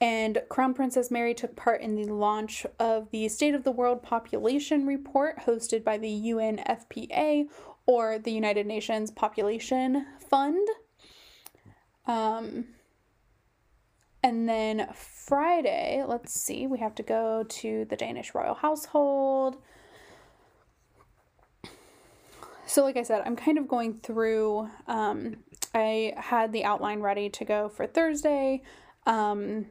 and 0.00 0.42
Crown 0.48 0.74
Princess 0.74 1.10
Mary 1.10 1.32
took 1.32 1.56
part 1.56 1.80
in 1.80 1.94
the 1.94 2.12
launch 2.12 2.66
of 2.78 3.10
the 3.10 3.28
State 3.28 3.54
of 3.54 3.64
the 3.64 3.70
World 3.70 4.02
Population 4.02 4.86
Report 4.86 5.38
hosted 5.38 5.84
by 5.84 5.96
the 5.96 6.08
UNFPA 6.08 7.48
or 7.86 8.18
the 8.18 8.32
United 8.32 8.66
Nations 8.66 9.10
Population 9.10 10.04
Fund. 10.28 10.68
Um, 12.06 12.66
and 14.26 14.48
then 14.48 14.88
Friday, 14.92 16.02
let's 16.04 16.34
see, 16.34 16.66
we 16.66 16.80
have 16.80 16.96
to 16.96 17.04
go 17.04 17.44
to 17.48 17.84
the 17.84 17.94
Danish 17.94 18.34
royal 18.34 18.54
household. 18.54 19.56
So, 22.66 22.82
like 22.82 22.96
I 22.96 23.04
said, 23.04 23.22
I'm 23.24 23.36
kind 23.36 23.56
of 23.56 23.68
going 23.68 24.00
through. 24.00 24.68
Um, 24.88 25.44
I 25.72 26.12
had 26.16 26.52
the 26.52 26.64
outline 26.64 27.02
ready 27.02 27.30
to 27.30 27.44
go 27.44 27.68
for 27.68 27.86
Thursday, 27.86 28.62
um, 29.06 29.66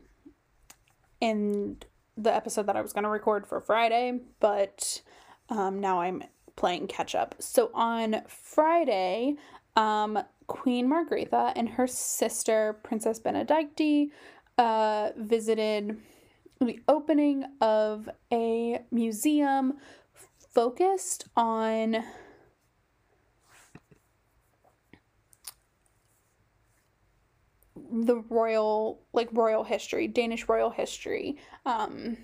and 1.22 1.84
the 2.16 2.34
episode 2.34 2.68
that 2.68 2.78
I 2.78 2.82
was 2.82 2.94
going 2.94 3.04
to 3.04 3.10
record 3.10 3.46
for 3.46 3.60
Friday, 3.60 4.22
but 4.40 5.02
um, 5.50 5.82
now 5.82 6.00
I'm 6.00 6.24
playing 6.56 6.88
catch 6.88 7.14
up. 7.14 7.36
So 7.40 7.72
on 7.74 8.22
Friday, 8.30 9.36
um, 9.76 10.18
Queen 10.48 10.88
Margrethe 10.90 11.52
and 11.58 11.68
her 11.70 11.88
sister, 11.88 12.80
Princess 12.84 13.20
Benedikte, 13.20 14.12
uh, 14.58 15.10
visited 15.18 16.00
the 16.62 16.80
opening 16.88 17.46
of 17.62 18.10
a 18.32 18.80
museum 18.92 19.74
focused 20.54 21.26
on 21.36 22.04
the 27.92 28.16
royal 28.30 29.02
like 29.14 29.28
royal 29.34 29.64
history 29.64 30.08
danish 30.08 30.48
royal 30.48 30.70
history 30.70 31.38
um 31.66 32.18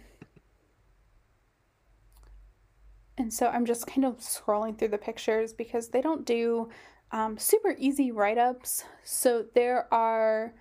and 3.17 3.31
so 3.33 3.47
i'm 3.47 3.65
just 3.65 3.85
kind 3.85 4.05
of 4.05 4.17
scrolling 4.19 4.77
through 4.77 4.87
the 4.87 4.97
pictures 4.97 5.51
because 5.53 5.89
they 5.89 6.01
don't 6.01 6.25
do 6.25 6.69
um, 7.11 7.37
super 7.37 7.75
easy 7.77 8.11
write-ups. 8.11 8.83
So 9.03 9.45
there 9.53 9.93
are 9.93 10.53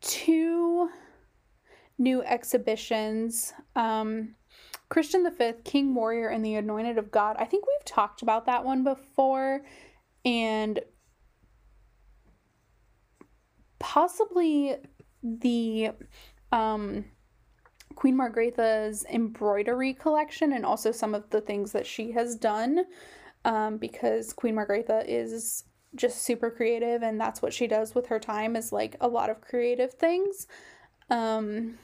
two 0.00 0.88
new 1.98 2.22
exhibitions. 2.22 3.52
Um, 3.76 4.34
Christian 4.88 5.30
V, 5.38 5.52
King 5.64 5.94
Warrior, 5.94 6.28
and 6.28 6.44
the 6.44 6.56
Anointed 6.56 6.98
of 6.98 7.10
God. 7.10 7.36
I 7.38 7.44
think 7.44 7.64
we've 7.66 7.84
talked 7.84 8.22
about 8.22 8.46
that 8.46 8.64
one 8.64 8.82
before, 8.82 9.62
and 10.24 10.80
possibly 13.78 14.76
the 15.22 15.90
um, 16.50 17.04
Queen 17.94 18.16
Margrethe's 18.16 19.04
embroidery 19.12 19.94
collection, 19.94 20.52
and 20.52 20.66
also 20.66 20.90
some 20.90 21.14
of 21.14 21.30
the 21.30 21.40
things 21.40 21.70
that 21.72 21.86
she 21.86 22.10
has 22.12 22.34
done, 22.34 22.84
um, 23.44 23.76
because 23.76 24.32
Queen 24.32 24.56
Margrethe 24.56 25.04
is 25.06 25.64
just 25.94 26.22
super 26.22 26.50
creative 26.50 27.02
and 27.02 27.20
that's 27.20 27.42
what 27.42 27.52
she 27.52 27.66
does 27.66 27.94
with 27.94 28.06
her 28.06 28.18
time 28.20 28.54
is 28.56 28.72
like 28.72 28.96
a 29.00 29.08
lot 29.08 29.28
of 29.30 29.40
creative 29.40 29.92
things 29.94 30.46
um 31.10 31.78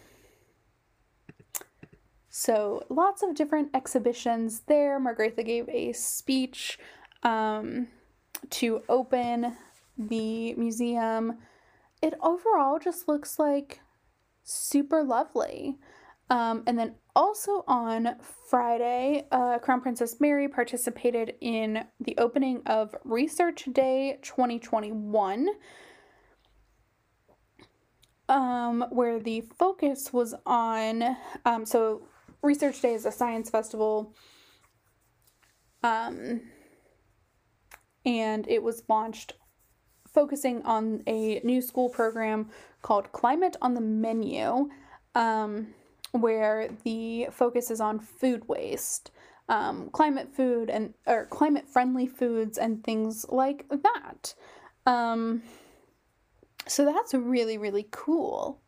So 2.28 2.84
lots 2.90 3.22
of 3.22 3.34
different 3.34 3.70
exhibitions 3.72 4.60
there. 4.66 5.00
Margrethe 5.00 5.42
gave 5.44 5.66
a 5.70 5.92
speech 5.94 6.78
um, 7.22 7.88
to 8.50 8.82
open 8.90 9.56
the 9.96 10.52
museum. 10.54 11.38
It 12.02 12.12
overall 12.20 12.78
just 12.78 13.08
looks 13.08 13.38
like 13.38 13.80
super 14.44 15.02
lovely. 15.02 15.78
Um, 16.28 16.64
and 16.66 16.78
then 16.78 16.96
also 17.14 17.64
on 17.68 18.16
Friday, 18.50 19.26
uh, 19.30 19.58
Crown 19.58 19.80
Princess 19.80 20.16
Mary 20.20 20.48
participated 20.48 21.34
in 21.40 21.84
the 22.00 22.16
opening 22.18 22.62
of 22.66 22.94
Research 23.04 23.68
Day 23.72 24.18
2021, 24.22 25.48
um, 28.28 28.84
where 28.90 29.20
the 29.20 29.42
focus 29.56 30.12
was 30.12 30.34
on. 30.44 31.16
Um, 31.44 31.64
so, 31.64 32.08
Research 32.42 32.80
Day 32.82 32.94
is 32.94 33.06
a 33.06 33.12
science 33.12 33.48
festival, 33.48 34.14
um, 35.84 36.42
and 38.04 38.46
it 38.48 38.62
was 38.62 38.82
launched 38.88 39.34
focusing 40.12 40.62
on 40.62 41.02
a 41.06 41.40
new 41.44 41.60
school 41.60 41.88
program 41.88 42.48
called 42.82 43.12
Climate 43.12 43.56
on 43.62 43.74
the 43.74 43.80
Menu. 43.80 44.70
Um, 45.14 45.74
where 46.20 46.68
the 46.84 47.28
focus 47.30 47.70
is 47.70 47.80
on 47.80 47.98
food 47.98 48.46
waste, 48.48 49.10
um, 49.48 49.90
climate 49.90 50.28
food 50.34 50.70
and 50.70 50.94
or 51.06 51.26
climate 51.26 51.68
friendly 51.68 52.06
foods 52.06 52.58
and 52.58 52.82
things 52.82 53.26
like 53.28 53.66
that. 53.68 54.34
Um, 54.86 55.42
so 56.66 56.84
that's 56.84 57.14
really 57.14 57.58
really 57.58 57.86
cool. 57.90 58.60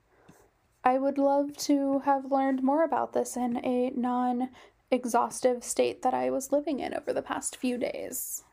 I 0.85 0.99
would 0.99 1.19
love 1.19 1.57
to 1.59 2.00
have 2.00 2.31
learned 2.31 2.62
more 2.62 2.85
about 2.85 3.12
this 3.12 3.37
in 3.37 3.64
a 3.64 3.90
non 3.90 4.50
exhaustive 4.90 5.62
state 5.62 6.02
that 6.02 6.14
I 6.14 6.31
was 6.31 6.52
living 6.52 6.81
in 6.81 6.95
over 6.95 7.12
the 7.12 7.23
past 7.23 7.57
few 7.57 7.76
days. 7.76 8.45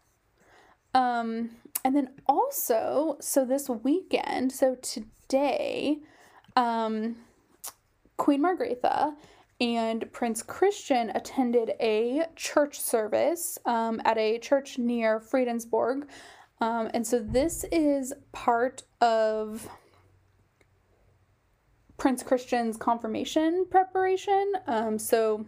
Um, 0.93 1.51
and 1.83 1.95
then 1.95 2.09
also, 2.27 3.17
so 3.19 3.45
this 3.45 3.69
weekend, 3.69 4.51
so 4.51 4.75
today, 4.75 5.99
um, 6.55 7.17
Queen 8.17 8.41
Margrethe 8.41 9.15
and 9.61 10.11
Prince 10.11 10.43
Christian 10.43 11.11
attended 11.11 11.73
a 11.79 12.25
church 12.35 12.79
service 12.79 13.57
um, 13.65 14.01
at 14.05 14.17
a 14.17 14.37
church 14.39 14.77
near 14.77 15.19
Fredensborg. 15.19 16.03
Um, 16.61 16.89
and 16.93 17.05
so 17.05 17.19
this 17.19 17.65
is 17.71 18.13
part 18.31 18.83
of 19.01 19.67
Prince 21.97 22.23
Christian's 22.23 22.77
confirmation 22.77 23.65
preparation. 23.69 24.53
Um, 24.67 24.99
so 24.99 25.45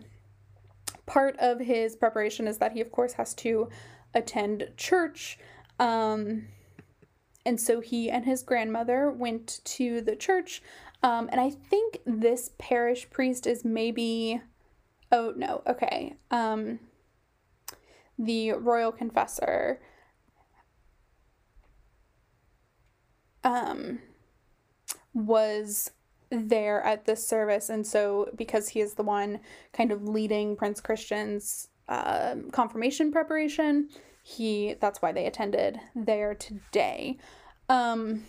part 1.05 1.35
of 1.39 1.59
his 1.59 1.95
preparation 1.95 2.47
is 2.47 2.57
that 2.59 2.71
he, 2.73 2.81
of 2.81 2.91
course, 2.91 3.13
has 3.13 3.33
to 3.35 3.69
attend 4.13 4.69
church. 4.77 5.37
Um, 5.79 6.47
and 7.45 7.59
so 7.59 7.79
he 7.79 8.09
and 8.09 8.25
his 8.25 8.43
grandmother 8.43 9.09
went 9.09 9.61
to 9.63 10.01
the 10.01 10.15
church 10.15 10.61
um, 11.03 11.29
and 11.31 11.39
I 11.39 11.49
think 11.49 11.99
this 12.05 12.51
parish 12.57 13.09
priest 13.09 13.47
is 13.47 13.63
maybe. 13.63 14.41
Oh, 15.11 15.33
no. 15.35 15.61
Okay. 15.67 16.15
Um, 16.31 16.79
the 18.17 18.53
royal 18.53 18.91
confessor. 18.91 19.79
Um, 23.43 23.99
was 25.13 25.91
there 26.29 26.81
at 26.83 27.05
this 27.05 27.25
service 27.25 27.69
and 27.69 27.87
so 27.87 28.29
because 28.35 28.69
he 28.69 28.81
is 28.81 28.95
the 28.95 29.03
one 29.03 29.39
kind 29.71 29.91
of 29.91 30.03
leading 30.03 30.57
prince 30.57 30.81
christian's 30.81 31.69
um, 31.87 32.51
confirmation 32.51 33.11
preparation 33.13 33.87
he 34.23 34.75
that's 34.81 35.01
why 35.01 35.13
they 35.13 35.25
attended 35.25 35.79
there 35.95 36.35
today 36.35 37.17
um 37.69 38.23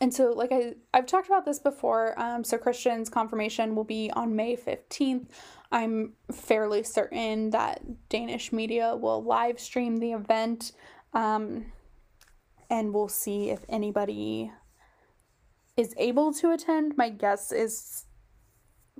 and 0.00 0.12
so 0.12 0.30
like 0.30 0.52
I, 0.52 0.74
i've 0.92 1.06
talked 1.06 1.26
about 1.26 1.44
this 1.44 1.58
before 1.58 2.18
um, 2.20 2.44
so 2.44 2.58
christian's 2.58 3.08
confirmation 3.08 3.74
will 3.74 3.84
be 3.84 4.10
on 4.14 4.34
may 4.36 4.56
15th 4.56 5.26
i'm 5.72 6.14
fairly 6.32 6.82
certain 6.82 7.50
that 7.50 7.80
danish 8.08 8.52
media 8.52 8.96
will 8.96 9.22
live 9.22 9.58
stream 9.60 9.98
the 9.98 10.12
event 10.12 10.72
um, 11.12 11.66
and 12.70 12.92
we'll 12.92 13.08
see 13.08 13.50
if 13.50 13.60
anybody 13.68 14.50
is 15.76 15.94
able 15.96 16.32
to 16.34 16.52
attend. 16.52 16.96
My 16.96 17.08
guess 17.08 17.52
is 17.52 18.04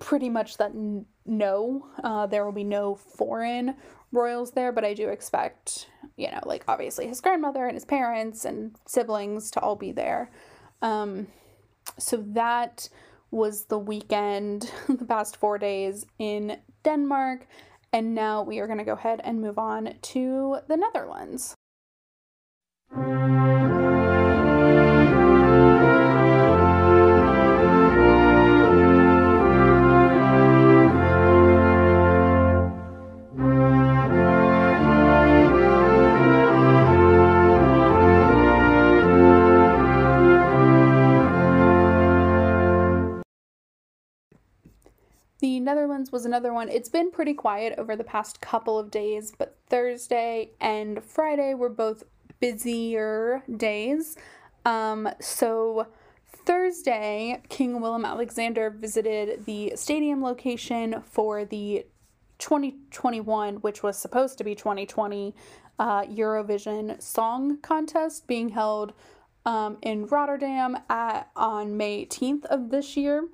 pretty 0.00 0.28
much 0.28 0.56
that 0.56 0.70
n- 0.70 1.06
no 1.24 1.86
uh, 2.02 2.26
there 2.26 2.44
will 2.44 2.52
be 2.52 2.64
no 2.64 2.96
foreign 2.96 3.76
royals 4.10 4.50
there 4.52 4.72
but 4.72 4.84
i 4.84 4.92
do 4.92 5.08
expect 5.08 5.88
you 6.16 6.28
know 6.30 6.40
like 6.44 6.64
obviously 6.66 7.06
his 7.06 7.20
grandmother 7.20 7.66
and 7.66 7.74
his 7.74 7.84
parents 7.84 8.44
and 8.44 8.76
siblings 8.86 9.52
to 9.52 9.60
all 9.60 9.76
be 9.76 9.92
there 9.92 10.30
um, 10.82 11.26
so 11.98 12.16
that 12.28 12.88
was 13.30 13.64
the 13.64 13.78
weekend, 13.78 14.70
the 14.88 15.04
past 15.04 15.36
four 15.36 15.58
days 15.58 16.06
in 16.18 16.58
Denmark. 16.82 17.46
And 17.92 18.14
now 18.14 18.42
we 18.42 18.58
are 18.58 18.66
going 18.66 18.78
to 18.78 18.84
go 18.84 18.94
ahead 18.94 19.20
and 19.22 19.40
move 19.40 19.58
on 19.58 19.94
to 20.02 20.58
the 20.68 20.76
Netherlands. 20.76 21.54
Was 46.14 46.24
another 46.24 46.54
one. 46.54 46.68
It's 46.68 46.88
been 46.88 47.10
pretty 47.10 47.34
quiet 47.34 47.74
over 47.76 47.96
the 47.96 48.04
past 48.04 48.40
couple 48.40 48.78
of 48.78 48.88
days, 48.88 49.32
but 49.36 49.58
Thursday 49.68 50.52
and 50.60 51.02
Friday 51.02 51.54
were 51.54 51.68
both 51.68 52.04
busier 52.38 53.42
days. 53.56 54.16
Um, 54.64 55.08
so 55.20 55.88
Thursday, 56.46 57.42
King 57.48 57.80
Willem 57.80 58.04
Alexander 58.04 58.70
visited 58.70 59.44
the 59.44 59.72
stadium 59.74 60.22
location 60.22 61.02
for 61.04 61.44
the 61.44 61.84
2021, 62.38 63.56
which 63.56 63.82
was 63.82 63.98
supposed 63.98 64.38
to 64.38 64.44
be 64.44 64.54
2020, 64.54 65.34
uh, 65.80 66.02
Eurovision 66.02 67.02
Song 67.02 67.58
Contest 67.58 68.28
being 68.28 68.50
held 68.50 68.92
um, 69.44 69.78
in 69.82 70.06
Rotterdam 70.06 70.78
at, 70.88 71.28
on 71.34 71.76
May 71.76 72.06
18th 72.06 72.44
of 72.44 72.70
this 72.70 72.96
year. 72.96 73.26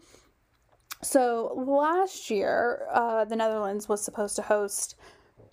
So 1.03 1.55
last 1.57 2.31
year, 2.31 2.87
uh, 2.93 3.25
the 3.25 3.37
Netherlands 3.37 3.89
was 3.89 4.03
supposed 4.03 4.37
to 4.37 4.43
host 4.43 4.97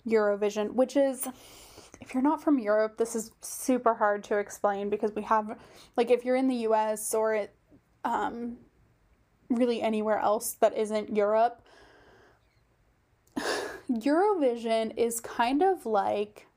Eurovision, 0.06 0.72
which 0.74 0.96
is, 0.96 1.26
if 2.00 2.12
you're 2.12 2.22
not 2.22 2.42
from 2.42 2.58
Europe, 2.58 2.98
this 2.98 3.14
is 3.14 3.30
super 3.40 3.94
hard 3.94 4.22
to 4.24 4.38
explain 4.38 4.90
because 4.90 5.14
we 5.14 5.22
have, 5.22 5.58
like, 5.96 6.10
if 6.10 6.24
you're 6.24 6.36
in 6.36 6.48
the 6.48 6.66
US 6.68 7.14
or 7.14 7.34
it, 7.34 7.54
um, 8.04 8.58
really 9.48 9.80
anywhere 9.80 10.18
else 10.18 10.52
that 10.60 10.76
isn't 10.76 11.16
Europe, 11.16 11.62
Eurovision 13.90 14.92
is 14.98 15.20
kind 15.20 15.62
of 15.62 15.86
like 15.86 16.47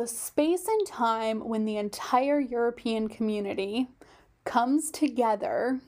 a 0.00 0.06
space 0.06 0.66
and 0.66 0.86
time 0.86 1.40
when 1.40 1.64
the 1.64 1.76
entire 1.76 2.40
European 2.40 3.08
community 3.08 3.88
comes 4.44 4.90
together 4.90 5.80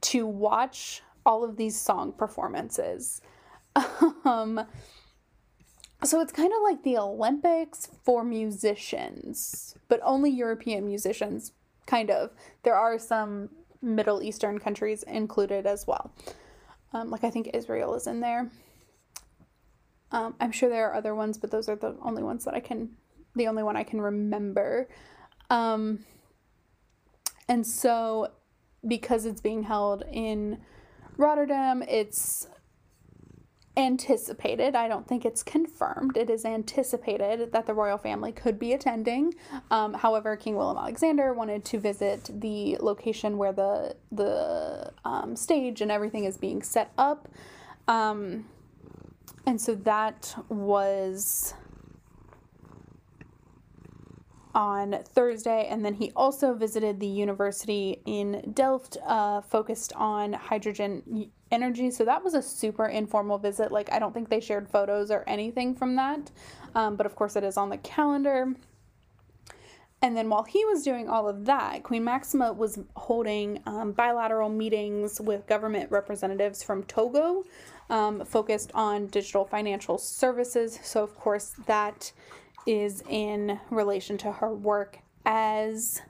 to 0.00 0.26
watch 0.26 1.02
all 1.26 1.44
of 1.44 1.56
these 1.56 1.78
song 1.78 2.12
performances. 2.12 3.20
um, 4.24 4.60
so 6.02 6.20
it's 6.20 6.32
kind 6.32 6.52
of 6.52 6.62
like 6.62 6.82
the 6.82 6.96
Olympics 6.96 7.88
for 8.04 8.24
musicians, 8.24 9.74
but 9.88 10.00
only 10.02 10.30
European 10.30 10.86
musicians, 10.86 11.52
kind 11.86 12.10
of. 12.10 12.30
There 12.62 12.74
are 12.74 12.98
some 12.98 13.50
Middle 13.82 14.22
Eastern 14.22 14.58
countries 14.58 15.02
included 15.02 15.66
as 15.66 15.86
well. 15.86 16.12
Um, 16.92 17.10
like 17.10 17.24
I 17.24 17.30
think 17.30 17.50
Israel 17.52 17.94
is 17.94 18.06
in 18.06 18.20
there. 18.20 18.50
Um, 20.12 20.34
I'm 20.40 20.52
sure 20.52 20.68
there 20.68 20.88
are 20.90 20.94
other 20.94 21.14
ones, 21.14 21.38
but 21.38 21.50
those 21.50 21.68
are 21.68 21.76
the 21.76 21.96
only 22.02 22.22
ones 22.22 22.44
that 22.44 22.54
I 22.54 22.60
can, 22.60 22.90
the 23.36 23.46
only 23.46 23.62
one 23.62 23.76
I 23.76 23.84
can 23.84 24.00
remember. 24.00 24.88
Um, 25.50 26.04
and 27.48 27.66
so, 27.66 28.32
because 28.86 29.26
it's 29.26 29.40
being 29.40 29.64
held 29.64 30.04
in 30.10 30.58
Rotterdam, 31.16 31.82
it's 31.82 32.48
anticipated. 33.76 34.74
I 34.74 34.88
don't 34.88 35.06
think 35.06 35.24
it's 35.24 35.42
confirmed. 35.42 36.16
It 36.16 36.28
is 36.28 36.44
anticipated 36.44 37.52
that 37.52 37.66
the 37.66 37.74
royal 37.74 37.98
family 37.98 38.32
could 38.32 38.58
be 38.58 38.72
attending. 38.72 39.34
Um, 39.70 39.94
however, 39.94 40.36
King 40.36 40.56
Willem 40.56 40.76
Alexander 40.76 41.32
wanted 41.32 41.64
to 41.66 41.78
visit 41.78 42.30
the 42.32 42.76
location 42.80 43.38
where 43.38 43.52
the 43.52 43.96
the 44.10 44.92
um, 45.04 45.36
stage 45.36 45.80
and 45.80 45.90
everything 45.90 46.24
is 46.24 46.36
being 46.36 46.62
set 46.62 46.92
up, 46.98 47.28
um, 47.88 48.46
and 49.46 49.60
so 49.60 49.74
that 49.74 50.34
was 50.48 51.54
on 54.52 54.98
Thursday, 55.04 55.66
and 55.70 55.84
then 55.84 55.94
he 55.94 56.10
also 56.16 56.54
visited 56.54 56.98
the 56.98 57.06
university 57.06 58.00
in 58.04 58.52
Delft, 58.52 58.96
uh, 59.06 59.40
focused 59.40 59.92
on 59.94 60.32
hydrogen 60.32 61.30
energy. 61.52 61.90
So 61.90 62.04
that 62.04 62.24
was 62.24 62.34
a 62.34 62.42
super 62.42 62.86
informal 62.86 63.38
visit. 63.38 63.70
Like, 63.70 63.92
I 63.92 64.00
don't 64.00 64.12
think 64.12 64.28
they 64.28 64.40
shared 64.40 64.68
photos 64.68 65.10
or 65.10 65.22
anything 65.28 65.74
from 65.74 65.94
that, 65.96 66.32
um, 66.74 66.96
but 66.96 67.06
of 67.06 67.14
course, 67.14 67.36
it 67.36 67.44
is 67.44 67.56
on 67.56 67.68
the 67.68 67.78
calendar. 67.78 68.54
And 70.02 70.16
then 70.16 70.30
while 70.30 70.44
he 70.44 70.64
was 70.64 70.82
doing 70.82 71.08
all 71.08 71.28
of 71.28 71.44
that, 71.44 71.82
Queen 71.82 72.04
Maxima 72.04 72.52
was 72.52 72.78
holding 72.96 73.60
um, 73.66 73.92
bilateral 73.92 74.48
meetings 74.48 75.20
with 75.20 75.46
government 75.46 75.90
representatives 75.90 76.62
from 76.62 76.84
Togo, 76.84 77.44
um, 77.90 78.24
focused 78.24 78.70
on 78.74 79.08
digital 79.08 79.44
financial 79.44 79.98
services. 79.98 80.78
So, 80.82 81.02
of 81.02 81.14
course, 81.16 81.54
that 81.66 82.12
is 82.66 83.02
in 83.08 83.60
relation 83.70 84.16
to 84.18 84.32
her 84.32 84.54
work 84.54 85.00
as 85.26 86.00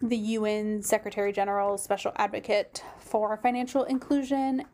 the 0.00 0.16
UN 0.16 0.82
Secretary 0.82 1.32
General 1.32 1.76
Special 1.76 2.12
Advocate 2.16 2.82
for 2.98 3.36
Financial 3.36 3.84
Inclusion 3.84 4.64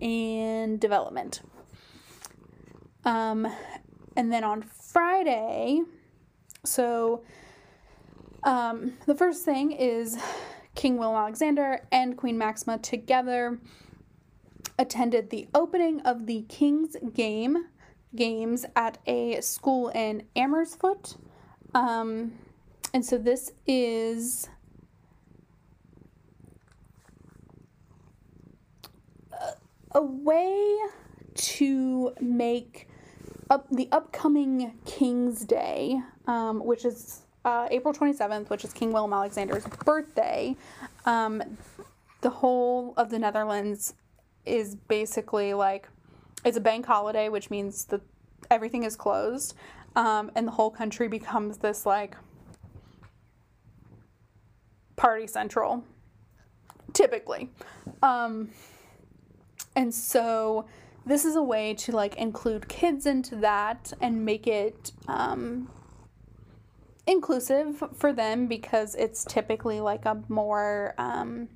and 0.00 0.78
Development. 0.78 1.40
Um, 3.04 3.46
and 4.16 4.32
then 4.32 4.44
on 4.44 4.62
Friday, 4.92 5.80
so 6.64 7.22
um, 8.42 8.92
the 9.06 9.14
first 9.14 9.42
thing 9.42 9.72
is 9.72 10.18
King 10.74 10.98
Willem 10.98 11.16
Alexander 11.16 11.80
and 11.90 12.14
Queen 12.14 12.36
Maxima 12.36 12.76
together 12.76 13.58
attended 14.78 15.30
the 15.30 15.48
opening 15.54 16.00
of 16.00 16.26
the 16.26 16.42
King's 16.42 16.96
Game 17.14 17.68
games 18.14 18.66
at 18.76 18.98
a 19.06 19.40
school 19.40 19.88
in 19.88 20.24
Amersfoort. 20.36 21.16
Um, 21.74 22.32
and 22.92 23.02
so 23.02 23.16
this 23.16 23.52
is 23.66 24.50
a 29.92 30.02
way 30.02 30.76
to 31.34 32.12
make 32.20 32.88
up 33.52 33.68
the 33.70 33.86
upcoming 33.92 34.72
King's 34.86 35.44
Day, 35.44 36.00
um, 36.26 36.64
which 36.64 36.86
is 36.86 37.20
uh, 37.44 37.68
April 37.70 37.92
27th, 37.92 38.48
which 38.48 38.64
is 38.64 38.72
King 38.72 38.92
Willem 38.92 39.12
Alexander's 39.12 39.66
birthday. 39.84 40.56
Um, 41.04 41.42
the 42.22 42.30
whole 42.30 42.94
of 42.96 43.10
the 43.10 43.18
Netherlands 43.18 43.92
is 44.46 44.74
basically 44.74 45.52
like 45.52 45.86
it's 46.46 46.56
a 46.56 46.62
bank 46.62 46.86
holiday, 46.86 47.28
which 47.28 47.50
means 47.50 47.84
that 47.86 48.00
everything 48.50 48.84
is 48.84 48.96
closed, 48.96 49.54
um, 49.96 50.30
and 50.34 50.46
the 50.48 50.52
whole 50.52 50.70
country 50.70 51.06
becomes 51.06 51.58
this 51.58 51.84
like 51.84 52.16
party 54.96 55.26
central, 55.26 55.84
typically. 56.94 57.50
Um, 58.02 58.48
and 59.76 59.94
so 59.94 60.64
this 61.04 61.24
is 61.24 61.36
a 61.36 61.42
way 61.42 61.74
to 61.74 61.92
like 61.92 62.16
include 62.16 62.68
kids 62.68 63.06
into 63.06 63.36
that 63.36 63.92
and 64.00 64.24
make 64.24 64.46
it 64.46 64.92
um, 65.08 65.68
inclusive 67.06 67.82
for 67.94 68.12
them 68.12 68.46
because 68.46 68.94
it's 68.94 69.24
typically 69.24 69.80
like 69.80 70.04
a 70.04 70.22
more 70.28 70.94
um, 70.98 71.48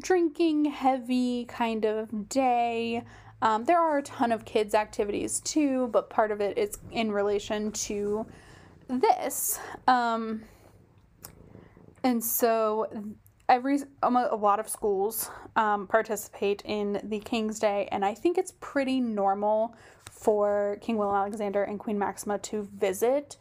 drinking 0.00 0.66
heavy 0.66 1.46
kind 1.46 1.84
of 1.84 2.28
day. 2.28 3.02
Um, 3.42 3.64
there 3.64 3.78
are 3.78 3.98
a 3.98 4.02
ton 4.02 4.32
of 4.32 4.44
kids' 4.44 4.74
activities 4.74 5.40
too, 5.40 5.88
but 5.88 6.10
part 6.10 6.30
of 6.30 6.40
it 6.40 6.58
is 6.58 6.78
in 6.90 7.12
relation 7.12 7.72
to 7.72 8.26
this. 8.88 9.58
Um, 9.88 10.42
and 12.02 12.22
so 12.22 12.86
every 13.48 13.80
um, 14.02 14.16
a 14.16 14.34
lot 14.34 14.60
of 14.60 14.68
schools 14.68 15.30
um, 15.54 15.86
participate 15.86 16.62
in 16.64 17.00
the 17.04 17.20
King's 17.20 17.58
Day, 17.58 17.88
and 17.92 18.04
I 18.04 18.14
think 18.14 18.38
it's 18.38 18.52
pretty 18.60 19.00
normal 19.00 19.74
for 20.10 20.78
King 20.80 20.96
Willem 20.96 21.14
Alexander 21.16 21.62
and 21.62 21.78
Queen 21.78 21.98
Maxima 21.98 22.38
to 22.38 22.68
visit 22.74 23.36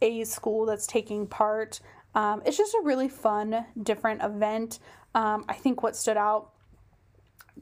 a 0.00 0.24
school 0.24 0.66
that's 0.66 0.86
taking 0.86 1.26
part. 1.26 1.80
Um, 2.14 2.42
it's 2.44 2.56
just 2.56 2.74
a 2.74 2.82
really 2.82 3.08
fun, 3.08 3.64
different 3.82 4.22
event. 4.22 4.78
Um, 5.14 5.44
I 5.48 5.54
think 5.54 5.82
what 5.82 5.96
stood 5.96 6.16
out 6.16 6.50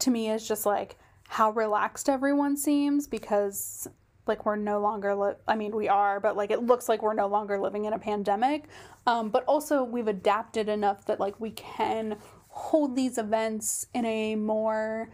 to 0.00 0.10
me 0.10 0.30
is 0.30 0.46
just 0.46 0.66
like 0.66 0.96
how 1.28 1.50
relaxed 1.50 2.08
everyone 2.08 2.56
seems 2.56 3.06
because 3.06 3.88
like 4.30 4.46
we're 4.46 4.56
no 4.56 4.80
longer 4.80 5.14
li- 5.14 5.34
i 5.46 5.54
mean 5.54 5.74
we 5.76 5.88
are 5.88 6.20
but 6.20 6.36
like 6.36 6.50
it 6.50 6.62
looks 6.62 6.88
like 6.88 7.02
we're 7.02 7.12
no 7.12 7.26
longer 7.26 7.58
living 7.58 7.84
in 7.84 7.92
a 7.92 7.98
pandemic 7.98 8.64
um, 9.06 9.28
but 9.28 9.44
also 9.44 9.82
we've 9.82 10.08
adapted 10.08 10.68
enough 10.68 11.04
that 11.04 11.20
like 11.20 11.38
we 11.40 11.50
can 11.50 12.16
hold 12.48 12.96
these 12.96 13.18
events 13.18 13.86
in 13.92 14.04
a 14.04 14.36
more 14.36 15.10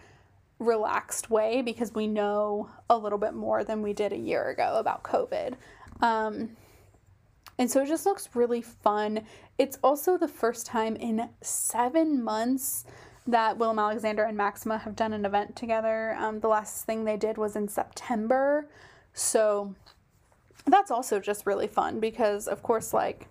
relaxed 0.58 1.30
way 1.30 1.62
because 1.62 1.92
we 1.94 2.06
know 2.06 2.70
a 2.88 2.96
little 2.96 3.18
bit 3.18 3.34
more 3.34 3.64
than 3.64 3.82
we 3.82 3.92
did 3.92 4.12
a 4.12 4.18
year 4.18 4.50
ago 4.50 4.76
about 4.76 5.02
covid 5.02 5.54
um, 6.00 6.50
and 7.58 7.70
so 7.70 7.82
it 7.82 7.88
just 7.88 8.06
looks 8.06 8.28
really 8.34 8.62
fun 8.62 9.22
it's 9.58 9.78
also 9.82 10.18
the 10.18 10.28
first 10.28 10.66
time 10.66 10.94
in 10.96 11.28
seven 11.40 12.22
months 12.22 12.84
that 13.26 13.58
Willem 13.58 13.78
Alexander 13.78 14.22
and 14.22 14.36
Maxima 14.36 14.78
have 14.78 14.94
done 14.94 15.12
an 15.12 15.24
event 15.24 15.56
together. 15.56 16.14
Um, 16.18 16.40
the 16.40 16.48
last 16.48 16.84
thing 16.84 17.04
they 17.04 17.16
did 17.16 17.38
was 17.38 17.56
in 17.56 17.68
September. 17.68 18.68
So 19.16 19.74
that's 20.66 20.90
also 20.90 21.18
just 21.18 21.46
really 21.46 21.66
fun 21.66 22.00
because, 22.00 22.46
of 22.46 22.62
course, 22.62 22.92
like 22.92 23.28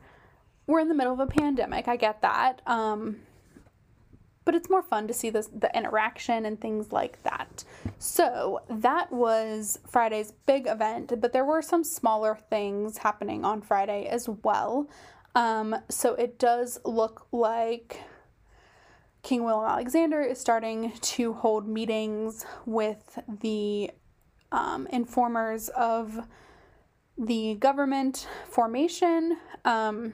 we're 0.65 0.79
in 0.79 0.89
the 0.89 0.95
middle 0.95 1.13
of 1.13 1.19
a 1.19 1.27
pandemic. 1.27 1.87
I 1.87 1.95
get 1.95 2.23
that. 2.23 2.61
Um, 2.65 3.17
but 4.45 4.55
it's 4.55 4.69
more 4.69 4.81
fun 4.81 5.07
to 5.07 5.13
see 5.13 5.29
this, 5.29 5.47
the 5.47 5.75
interaction 5.77 6.45
and 6.45 6.59
things 6.59 6.91
like 6.91 7.21
that. 7.23 7.63
So 7.99 8.61
that 8.69 9.11
was 9.11 9.79
Friday's 9.87 10.33
big 10.45 10.65
event, 10.67 11.13
but 11.21 11.33
there 11.33 11.45
were 11.45 11.61
some 11.61 11.83
smaller 11.83 12.37
things 12.49 12.99
happening 12.99 13.45
on 13.45 13.61
Friday 13.61 14.07
as 14.07 14.27
well. 14.43 14.87
Um, 15.35 15.75
so 15.89 16.15
it 16.15 16.39
does 16.39 16.79
look 16.83 17.27
like 17.31 18.01
King 19.21 19.43
Willem 19.43 19.65
Alexander 19.65 20.21
is 20.21 20.39
starting 20.39 20.93
to 21.01 21.33
hold 21.33 21.67
meetings 21.67 22.45
with 22.65 23.19
the 23.41 23.91
um, 24.55 24.87
informers 24.87 25.67
of 25.69 26.25
the 27.17 27.55
government 27.55 28.27
formation. 28.49 29.37
Um, 29.65 30.13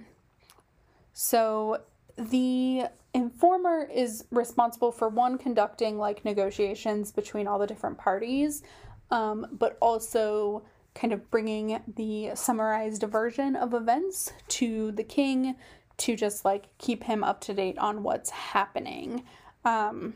so 1.13 1.81
the 2.17 2.85
informer 3.13 3.87
is 3.93 4.25
responsible 4.31 4.91
for 4.91 5.09
one 5.09 5.37
conducting 5.37 5.97
like 5.97 6.25
negotiations 6.25 7.11
between 7.11 7.47
all 7.47 7.59
the 7.59 7.67
different 7.67 7.99
parties, 7.99 8.63
um, 9.11 9.45
but 9.51 9.77
also 9.79 10.63
kind 10.95 11.13
of 11.13 11.29
bringing 11.29 11.79
the 11.95 12.31
summarized 12.33 13.03
version 13.03 13.55
of 13.55 13.73
events 13.75 14.33
to 14.47 14.91
the 14.93 15.03
king 15.03 15.55
to 15.97 16.15
just 16.15 16.43
like 16.43 16.65
keep 16.79 17.03
him 17.03 17.23
up 17.23 17.41
to 17.41 17.53
date 17.53 17.77
on 17.77 18.01
what's 18.01 18.31
happening. 18.31 19.23
Um, 19.63 20.15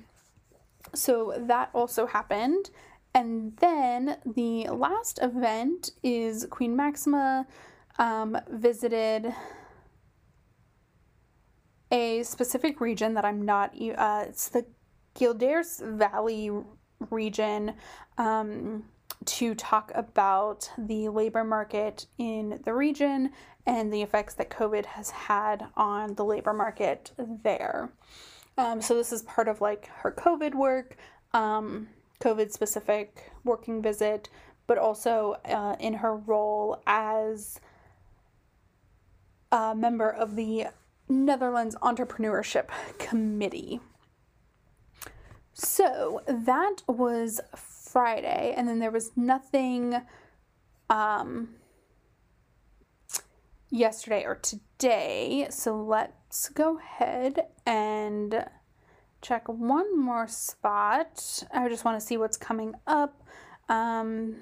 so 0.95 1.35
that 1.38 1.69
also 1.73 2.07
happened. 2.07 2.71
And 3.15 3.56
then 3.58 4.17
the 4.25 4.67
last 4.67 5.19
event 5.21 5.91
is 6.04 6.45
Queen 6.49 6.75
Maxima 6.75 7.47
um, 7.97 8.38
visited 8.51 9.34
a 11.91 12.23
specific 12.23 12.82
region 12.82 13.13
that 13.13 13.23
I'm 13.23 13.45
not, 13.45 13.73
uh, 13.73 14.25
it's 14.28 14.49
the 14.49 14.65
Guilders 15.13 15.82
Valley 15.84 16.51
region. 17.10 17.73
Um, 18.17 18.84
to 19.25 19.56
talk 19.56 19.91
about 19.95 20.69
the 20.78 21.10
labor 21.10 21.43
market 21.43 22.06
in 22.17 22.60
the 22.63 22.73
region 22.73 23.32
and 23.65 23.91
the 23.91 24.01
effects 24.01 24.36
that 24.36 24.49
COVID 24.49 24.86
has 24.86 25.10
had 25.10 25.65
on 25.75 26.13
the 26.15 26.23
labor 26.23 26.54
market 26.54 27.12
there. 27.17 27.91
Um, 28.58 28.82
so, 28.82 28.93
this 28.93 29.12
is 29.12 29.23
part 29.23 29.47
of 29.47 29.62
like 29.62 29.88
her 29.88 30.12
COVID 30.12 30.54
work, 30.54 30.97
um, 31.34 31.88
COVID 32.21 32.51
specific 32.51 33.32
working 33.43 33.82
visit, 33.82 34.30
but 34.67 34.78
also 34.78 35.38
uh, 35.45 35.75
in 35.80 35.95
her 35.95 36.15
role 36.15 36.82
as 36.88 37.60
a 39.51 39.75
member 39.75 40.10
of 40.10 40.36
the 40.36 40.67
Netherlands 41.08 41.75
Entrepreneurship 41.82 42.69
Committee. 42.97 43.80
So 45.54 46.21
that 46.28 46.82
was 46.88 47.39
Friday, 47.56 48.54
and 48.58 48.67
then 48.67 48.80
there 48.80 48.91
was 48.91 49.12
nothing 49.15 50.01
um, 50.89 51.49
yesterday 53.69 54.23
or 54.25 54.36
today. 54.36 55.47
So 55.49 55.82
let's 55.82 56.49
go 56.49 56.78
ahead 56.78 57.47
and 57.65 58.45
check 59.25 59.47
one 59.47 59.99
more 59.99 60.27
spot. 60.27 61.43
I 61.51 61.67
just 61.67 61.83
want 61.83 61.99
to 61.99 62.05
see 62.05 62.17
what's 62.17 62.38
coming 62.38 62.75
up. 62.85 63.23
Um, 63.69 64.35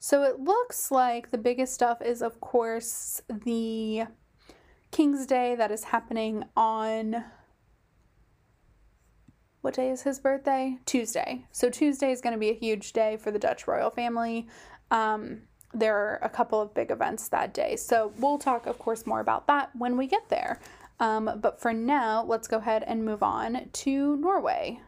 so 0.00 0.24
it 0.24 0.40
looks 0.40 0.90
like 0.90 1.30
the 1.30 1.38
biggest 1.38 1.72
stuff 1.72 2.02
is, 2.02 2.22
of 2.22 2.40
course, 2.40 3.22
the 3.28 4.04
King's 4.90 5.26
Day 5.26 5.54
that 5.54 5.70
is 5.70 5.84
happening 5.84 6.44
on. 6.56 7.24
What 9.60 9.74
day 9.74 9.90
is 9.90 10.02
his 10.02 10.18
birthday? 10.18 10.78
Tuesday. 10.84 11.46
So 11.52 11.70
Tuesday 11.70 12.10
is 12.10 12.20
going 12.20 12.34
to 12.34 12.38
be 12.38 12.50
a 12.50 12.54
huge 12.54 12.92
day 12.92 13.16
for 13.16 13.30
the 13.30 13.38
Dutch 13.38 13.66
royal 13.66 13.90
family. 13.90 14.46
Um, 14.90 15.42
there 15.72 15.96
are 15.96 16.18
a 16.22 16.28
couple 16.28 16.60
of 16.60 16.74
big 16.74 16.90
events 16.90 17.28
that 17.28 17.54
day. 17.54 17.76
So 17.76 18.12
we'll 18.18 18.38
talk, 18.38 18.66
of 18.66 18.78
course, 18.78 19.06
more 19.06 19.20
about 19.20 19.46
that 19.46 19.70
when 19.74 19.96
we 19.96 20.06
get 20.06 20.28
there. 20.28 20.60
Um, 21.04 21.38
but 21.42 21.60
for 21.60 21.74
now, 21.74 22.24
let's 22.24 22.48
go 22.48 22.56
ahead 22.56 22.82
and 22.86 23.04
move 23.04 23.22
on 23.22 23.68
to 23.70 24.16
Norway. 24.16 24.80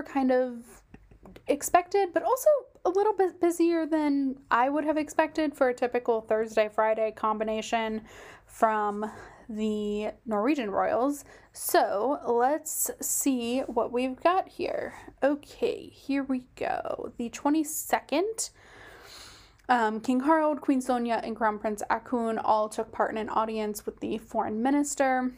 Were 0.00 0.04
kind 0.04 0.32
of 0.32 0.82
expected, 1.46 2.08
but 2.14 2.22
also 2.22 2.48
a 2.86 2.88
little 2.88 3.12
bit 3.12 3.38
busier 3.38 3.84
than 3.84 4.36
I 4.50 4.70
would 4.70 4.84
have 4.84 4.96
expected 4.96 5.54
for 5.54 5.68
a 5.68 5.74
typical 5.74 6.22
Thursday 6.22 6.70
Friday 6.74 7.12
combination 7.14 8.00
from 8.46 9.10
the 9.50 10.12
Norwegian 10.24 10.70
Royals. 10.70 11.24
So 11.52 12.18
let's 12.26 12.90
see 13.02 13.60
what 13.60 13.92
we've 13.92 14.16
got 14.16 14.48
here. 14.48 14.94
Okay, 15.22 15.90
here 15.92 16.22
we 16.22 16.46
go. 16.56 17.12
The 17.18 17.28
22nd. 17.28 18.50
Um, 19.68 20.00
King 20.00 20.20
Harald, 20.20 20.62
Queen 20.62 20.80
Sonja, 20.80 21.22
and 21.22 21.36
Crown 21.36 21.58
Prince 21.58 21.82
Haakon 21.90 22.40
all 22.42 22.70
took 22.70 22.90
part 22.90 23.10
in 23.10 23.18
an 23.18 23.28
audience 23.28 23.84
with 23.84 24.00
the 24.00 24.16
foreign 24.16 24.62
minister. 24.62 25.30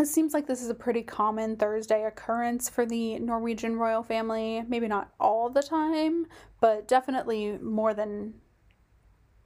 It 0.00 0.08
seems 0.08 0.32
like 0.32 0.46
this 0.46 0.62
is 0.62 0.70
a 0.70 0.74
pretty 0.74 1.02
common 1.02 1.56
Thursday 1.56 2.04
occurrence 2.04 2.70
for 2.70 2.86
the 2.86 3.18
Norwegian 3.18 3.76
royal 3.76 4.02
family. 4.02 4.64
Maybe 4.66 4.88
not 4.88 5.12
all 5.20 5.50
the 5.50 5.62
time, 5.62 6.26
but 6.58 6.88
definitely 6.88 7.58
more 7.58 7.92
than 7.92 8.34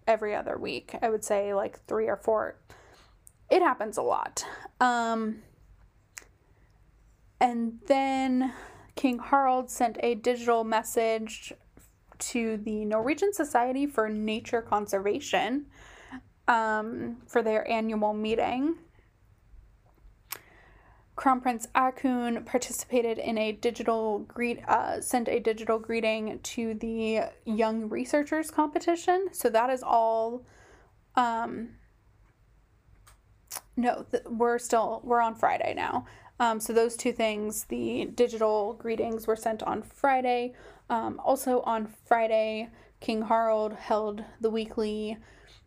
every 0.06 0.32
other 0.32 0.56
week. 0.56 0.94
I 1.02 1.10
would 1.10 1.24
say 1.24 1.52
like 1.54 1.84
three 1.86 2.06
or 2.06 2.16
four. 2.16 2.56
It 3.50 3.62
happens 3.62 3.98
a 3.98 4.02
lot. 4.02 4.46
Um, 4.80 5.42
and 7.40 7.80
then 7.88 8.52
King 8.94 9.18
Harald 9.18 9.70
sent 9.70 9.96
a 10.04 10.14
digital 10.14 10.62
message 10.62 11.52
to 12.20 12.58
the 12.58 12.84
Norwegian 12.84 13.32
Society 13.32 13.86
for 13.88 14.08
Nature 14.08 14.62
Conservation 14.62 15.66
um, 16.46 17.16
for 17.26 17.42
their 17.42 17.68
annual 17.68 18.14
meeting. 18.14 18.76
Crown 21.16 21.40
Prince 21.40 21.68
Haakon 21.74 22.44
participated 22.44 23.18
in 23.18 23.38
a 23.38 23.52
digital 23.52 24.20
greet, 24.20 24.66
uh, 24.68 25.00
sent 25.00 25.28
a 25.28 25.38
digital 25.38 25.78
greeting 25.78 26.40
to 26.40 26.74
the 26.74 27.20
Young 27.44 27.88
Researchers 27.88 28.50
competition. 28.50 29.28
So 29.32 29.48
that 29.50 29.70
is 29.70 29.82
all. 29.82 30.44
Um, 31.14 31.76
no, 33.76 34.06
th- 34.10 34.24
we're 34.28 34.58
still 34.58 35.00
we're 35.04 35.20
on 35.20 35.36
Friday 35.36 35.74
now. 35.74 36.06
Um, 36.40 36.58
so 36.58 36.72
those 36.72 36.96
two 36.96 37.12
things, 37.12 37.64
the 37.64 38.06
digital 38.06 38.74
greetings 38.74 39.26
were 39.26 39.36
sent 39.36 39.62
on 39.62 39.82
Friday. 39.82 40.54
Um, 40.90 41.20
also 41.24 41.60
on 41.60 41.86
Friday, 41.86 42.70
King 43.00 43.22
Harald 43.22 43.74
held 43.74 44.24
the 44.40 44.50
weekly 44.50 45.16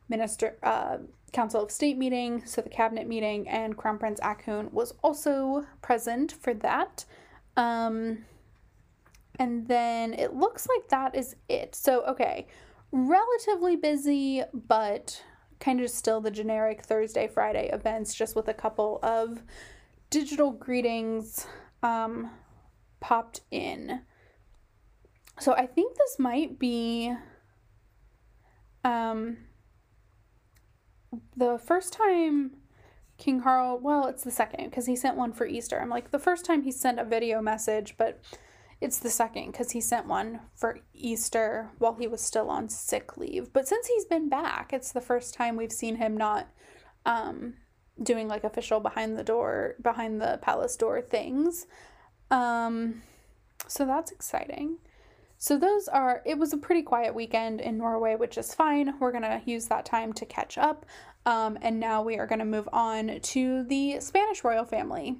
minister 0.10 0.58
uh, 0.63 0.98
Council 1.34 1.62
of 1.62 1.72
State 1.72 1.98
meeting, 1.98 2.46
so 2.46 2.62
the 2.62 2.70
cabinet 2.70 3.08
meeting, 3.08 3.48
and 3.48 3.76
Crown 3.76 3.98
Prince 3.98 4.20
Haakon 4.22 4.72
was 4.72 4.93
also 5.04 5.65
present 5.82 6.32
for 6.32 6.54
that. 6.56 7.06
Um, 7.58 8.26
and 9.39 9.67
then 9.67 10.13
it 10.13 10.36
looks 10.36 10.67
like 10.67 10.88
that 10.89 11.15
is 11.15 11.36
it. 11.50 11.76
So, 11.76 12.04
okay, 12.06 12.48
relatively 12.91 13.76
busy, 13.76 14.43
but 14.54 15.22
kind 15.60 15.82
of 15.82 15.89
still 15.89 16.22
the 16.22 16.32
generic 16.32 16.84
Thursday, 16.84 17.28
Friday 17.28 17.70
events, 17.74 18.15
just 18.15 18.36
with 18.36 18.48
a 18.48 18.54
couple 18.54 19.00
of 19.04 19.43
digital 20.10 20.52
greetings 20.52 21.46
um, 21.84 22.32
popped 23.00 23.41
in. 23.52 24.02
So, 25.39 25.54
I 25.54 25.67
think 25.67 25.98
this 25.98 26.17
might 26.20 26.58
be. 26.58 27.13
Um, 28.84 29.38
the 31.36 31.58
first 31.58 31.93
time 31.93 32.52
King 33.17 33.41
Harald, 33.41 33.82
well, 33.82 34.08
it's 34.08 34.24
the 34.24 34.32
second 34.32 34.65
because 34.65 34.86
he 34.86 34.96
sent 34.96 35.17
one 35.17 35.34
for 35.34 35.46
Easter. 35.46 35.80
I'm 35.80 35.89
like, 35.89 36.12
the 36.12 36.20
first 36.20 36.46
time 36.46 36.63
he 36.63 36.72
sent 36.72 37.00
a 37.00 37.04
video 37.04 37.41
message, 37.41 37.96
but 37.98 38.22
it's 38.80 39.00
the 39.00 39.10
second 39.10 39.52
because 39.52 39.72
he 39.72 39.82
sent 39.82 40.08
one 40.08 40.41
for 40.56 40.80
Easter 40.93 41.72
while 41.80 41.96
he 41.96 42.08
was 42.08 42.22
still 42.22 42.50
on 42.50 42.70
sick 42.70 43.17
leave. 43.17 43.52
But 43.52 43.67
since 43.67 43.88
he's 43.88 44.06
been 44.06 44.30
back, 44.30 44.72
it's 44.72 44.91
the 44.91 45.02
first 45.02 45.34
time 45.34 45.56
we've 45.56 45.72
seen 45.72 45.96
him 45.96 46.15
not 46.15 46.48
um, 47.06 47.56
doing 48.02 48.28
like 48.28 48.43
official 48.43 48.80
behind 48.80 49.17
the 49.17 49.24
door, 49.24 49.76
behind 49.82 50.22
the 50.22 50.39
palace 50.43 50.76
door 50.76 51.02
things. 51.02 51.65
Um, 52.30 53.02
so 53.67 53.86
that's 53.86 54.12
exciting. 54.12 54.78
So 55.38 55.58
those 55.58 55.88
are 55.88 56.21
it 56.26 56.38
was 56.38 56.54
a 56.54 56.58
pretty 56.58 56.82
quiet 56.82 57.13
weekend 57.13 57.62
in 57.62 57.78
Norway, 57.78 58.15
which 58.15 58.38
is 58.38 58.54
fine. 58.54 58.95
We're 59.00 59.12
going 59.12 59.23
to 59.23 59.41
use 59.45 59.67
that 59.67 59.86
time 59.86 60.13
to 60.13 60.26
catch 60.26 60.58
up. 60.58 60.86
Um, 61.26 61.58
and 61.62 61.80
now 61.80 62.02
we 62.02 62.17
are 62.17 62.26
going 62.26 62.39
to 62.39 62.45
move 62.45 62.69
on 62.71 63.19
to 63.21 63.63
the 63.63 64.00
Spanish 64.00 64.43
royal 64.43 64.65
family. 64.65 65.19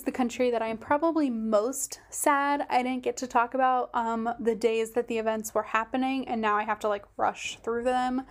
Is 0.00 0.04
the 0.04 0.12
country 0.12 0.50
that 0.50 0.62
I'm 0.62 0.78
probably 0.78 1.28
most 1.28 2.00
sad 2.08 2.66
I 2.70 2.82
didn't 2.82 3.02
get 3.02 3.18
to 3.18 3.26
talk 3.26 3.52
about 3.52 3.90
um, 3.92 4.30
the 4.40 4.54
days 4.54 4.92
that 4.92 5.08
the 5.08 5.18
events 5.18 5.54
were 5.54 5.62
happening, 5.62 6.26
and 6.26 6.40
now 6.40 6.56
I 6.56 6.64
have 6.64 6.78
to 6.80 6.88
like 6.88 7.04
rush 7.18 7.58
through 7.62 7.84
them. 7.84 8.22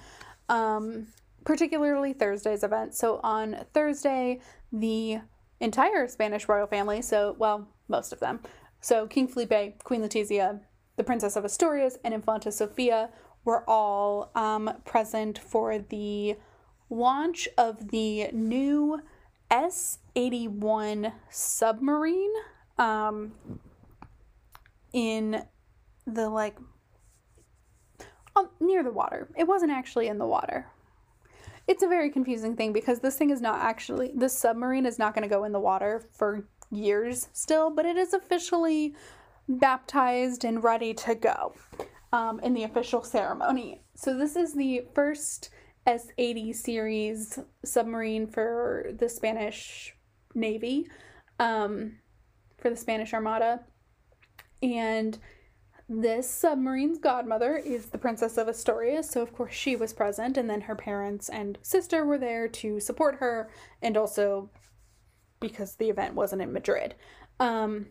Um, 0.48 1.08
particularly 1.46 2.14
Thursday's 2.14 2.64
event. 2.64 2.96
So 2.96 3.20
on 3.24 3.66
Thursday, 3.74 4.42
the 4.74 5.20
entire 5.60 6.08
Spanish 6.08 6.50
royal 6.50 6.66
family, 6.66 7.04
so 7.04 7.36
well, 7.38 7.68
most 7.88 8.12
of 8.12 8.20
them, 8.20 8.40
so 8.82 9.06
King 9.06 9.28
Felipe, 9.28 9.84
Queen 9.84 10.02
Letizia, 10.02 10.62
the 10.98 11.04
Princess 11.04 11.36
of 11.36 11.46
Asturias, 11.46 12.00
and 12.04 12.16
Infanta 12.16 12.52
Sofia 12.52 13.12
were 13.46 13.64
all 13.70 14.32
um, 14.34 14.72
present 14.86 15.38
for 15.38 15.78
the 15.78 16.36
launch 16.90 17.48
of 17.60 17.90
the 17.90 18.30
new 18.34 19.00
S 19.52 20.00
81 20.16 21.12
submarine 21.30 22.34
um, 22.78 23.34
in 24.94 25.44
the 26.06 26.30
like 26.30 26.58
um, 28.36 28.50
near 28.60 28.84
the 28.84 28.92
water. 28.92 29.30
It 29.38 29.48
wasn't 29.48 29.72
actually 29.72 30.08
in 30.08 30.18
the 30.18 30.26
water. 30.26 30.68
it's 31.68 31.84
a 31.84 31.88
very 31.88 32.10
confusing 32.10 32.56
thing 32.56 32.74
because 32.74 33.00
this 33.00 33.16
thing 33.18 33.30
is 33.30 33.42
not 33.42 33.60
actually 33.62 34.12
this 34.16 34.38
submarine 34.38 34.86
is 34.86 34.98
not 34.98 35.14
going 35.14 35.28
to 35.28 35.36
go 35.36 35.44
in 35.44 35.52
the 35.52 35.60
water 35.60 36.08
for 36.12 36.48
years 36.72 37.30
still, 37.34 37.70
but 37.70 37.86
it 37.86 37.98
is 37.98 38.14
officially 38.14 38.96
baptized 39.48 40.44
and 40.46 40.64
ready 40.64 40.94
to 40.94 41.16
go 41.16 41.54
um, 42.14 42.40
in 42.42 42.54
the 42.54 42.64
official 42.64 43.04
ceremony. 43.04 43.82
So 43.96 44.18
this 44.18 44.36
is 44.36 44.54
the 44.54 44.84
first 44.94 45.50
S80 45.90 46.56
series 46.56 47.40
submarine 47.66 48.28
for 48.28 48.92
the 49.00 49.10
Spanish 49.10 49.96
Navy, 50.36 50.88
um, 51.40 51.98
for 52.60 52.70
the 52.70 52.76
Spanish 52.76 53.12
Armada. 53.12 53.62
And 54.62 55.18
this 55.88 56.30
submarine's 56.30 57.00
godmother 57.00 57.58
is 57.58 57.88
the 57.88 57.98
Princess 57.98 58.38
of 58.38 58.48
Asturias, 58.48 59.10
so 59.10 59.24
of 59.24 59.34
course 59.34 59.56
she 59.56 59.76
was 59.76 59.92
present, 59.92 60.38
and 60.38 60.48
then 60.48 60.62
her 60.62 60.76
parents 60.76 61.28
and 61.28 61.58
sister 61.64 62.06
were 62.06 62.20
there 62.20 62.48
to 62.48 62.80
support 62.80 63.16
her, 63.16 63.50
and 63.82 63.98
also 63.98 64.52
because 65.40 65.76
the 65.76 65.90
event 65.90 66.14
wasn't 66.14 66.44
in 66.44 66.54
Madrid. 66.54 66.94
Um, 67.40 67.88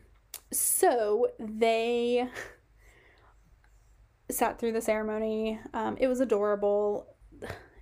so 0.52 1.32
they 1.40 2.28
sat 4.30 4.60
through 4.60 4.72
the 4.72 4.80
ceremony. 4.80 5.58
Um, 5.74 5.96
it 5.98 6.06
was 6.06 6.20
adorable. 6.20 7.16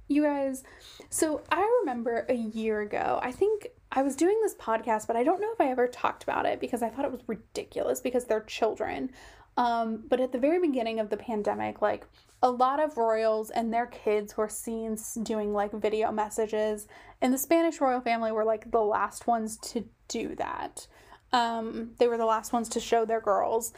You 0.09 0.23
guys, 0.23 0.63
so 1.11 1.43
I 1.51 1.79
remember 1.81 2.27
a 2.29 2.35
year 2.35 2.81
ago, 2.81 3.19
I 3.23 3.33
think 3.33 3.69
I 3.91 4.03
was 4.03 4.15
doing 4.15 4.39
this 4.43 4.55
podcast, 4.55 5.07
but 5.07 5.17
I 5.17 5.25
don't 5.25 5.41
know 5.41 5.53
if 5.53 5.61
I 5.61 5.71
ever 5.71 5.89
talked 5.89 6.23
about 6.23 6.47
it 6.47 6.61
because 6.61 6.83
I 6.83 6.89
thought 6.89 7.05
it 7.05 7.11
was 7.11 7.23
ridiculous 7.27 8.01
because 8.01 8.25
they're 8.25 8.43
children. 8.43 9.11
Um, 9.57 10.05
but 10.09 10.21
at 10.21 10.33
the 10.33 10.39
very 10.39 10.61
beginning 10.61 11.01
of 11.01 11.11
the 11.11 11.17
pandemic, 11.17 11.83
like 11.83 12.07
a 12.43 12.51
lot 12.51 12.79
of 12.79 12.99
royals 12.99 13.51
and 13.51 13.73
their 13.73 13.87
kids 13.87 14.37
were 14.37 14.49
seen 14.49 14.97
doing 15.23 15.53
like 15.53 15.73
video 15.73 16.13
messages, 16.13 16.87
and 17.21 17.33
the 17.33 17.39
Spanish 17.39 17.81
royal 17.81 18.01
family 18.01 18.31
were 18.31 18.45
like 18.45 18.71
the 18.71 18.83
last 18.83 19.27
ones 19.27 19.57
to 19.59 19.89
do 20.09 20.35
that. 20.37 20.87
Um, 21.33 21.93
they 21.99 22.07
were 22.07 22.19
the 22.19 22.27
last 22.27 22.53
ones 22.53 22.69
to 22.71 22.81
show 22.81 23.05
their 23.05 23.21
girls 23.21 23.73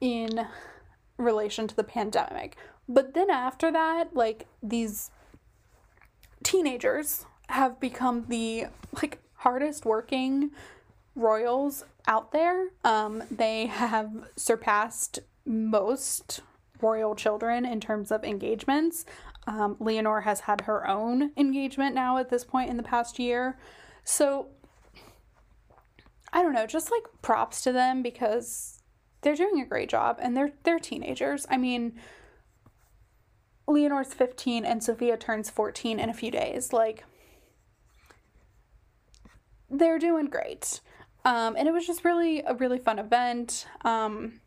in 0.00 0.46
relation 1.16 1.66
to 1.66 1.74
the 1.74 1.84
pandemic. 1.84 2.56
But 2.88 3.14
then 3.14 3.30
after 3.30 3.72
that, 3.72 4.14
like 4.14 4.46
these 4.62 5.10
teenagers 6.44 7.26
have 7.48 7.80
become 7.80 8.26
the 8.28 8.66
like 8.92 9.18
hardest 9.34 9.84
working 9.84 10.50
royals 11.16 11.84
out 12.06 12.32
there. 12.32 12.68
Um, 12.84 13.24
they 13.30 13.66
have 13.66 14.30
surpassed 14.36 15.18
most 15.44 16.40
royal 16.80 17.14
children 17.14 17.64
in 17.64 17.80
terms 17.80 18.10
of 18.10 18.24
engagements. 18.24 19.04
Um, 19.46 19.76
Leonor 19.78 20.20
has 20.20 20.40
had 20.40 20.62
her 20.62 20.88
own 20.88 21.32
engagement 21.36 21.94
now 21.94 22.18
at 22.18 22.30
this 22.30 22.44
point 22.44 22.70
in 22.70 22.76
the 22.76 22.82
past 22.82 23.18
year. 23.18 23.58
So 24.04 24.48
I 26.32 26.42
don't 26.42 26.52
know, 26.52 26.66
just 26.66 26.90
like 26.90 27.02
props 27.22 27.62
to 27.62 27.72
them 27.72 28.02
because 28.02 28.82
they're 29.20 29.36
doing 29.36 29.60
a 29.60 29.66
great 29.66 29.88
job 29.88 30.18
and 30.20 30.36
they're 30.36 30.52
they're 30.64 30.78
teenagers. 30.78 31.46
I 31.50 31.56
mean, 31.56 31.98
Leonor's 33.66 34.12
15 34.12 34.64
and 34.64 34.82
Sofia 34.82 35.16
turns 35.16 35.50
14 35.50 35.98
in 35.98 36.08
a 36.08 36.14
few 36.14 36.30
days. 36.30 36.72
Like 36.72 37.04
they're 39.70 39.98
doing 39.98 40.26
great. 40.26 40.80
Um, 41.24 41.56
and 41.56 41.66
it 41.66 41.72
was 41.72 41.86
just 41.86 42.04
really 42.04 42.42
a 42.46 42.54
really 42.54 42.78
fun 42.78 42.98
event. 42.98 43.66
Um, 43.84 44.40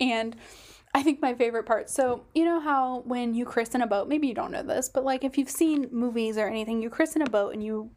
and 0.00 0.36
I 0.92 1.02
think 1.02 1.22
my 1.22 1.34
favorite 1.34 1.66
part. 1.66 1.88
So, 1.88 2.24
you 2.34 2.44
know 2.44 2.58
how 2.60 3.02
when 3.04 3.34
you 3.34 3.44
christen 3.44 3.80
a 3.82 3.86
boat, 3.86 4.08
maybe 4.08 4.26
you 4.26 4.34
don't 4.34 4.50
know 4.50 4.64
this, 4.64 4.88
but 4.88 5.04
like 5.04 5.22
if 5.22 5.38
you've 5.38 5.50
seen 5.50 5.88
movies 5.92 6.36
or 6.36 6.48
anything, 6.48 6.82
you 6.82 6.90
christen 6.90 7.22
a 7.22 7.30
boat 7.30 7.54
and 7.54 7.62
you 7.62 7.90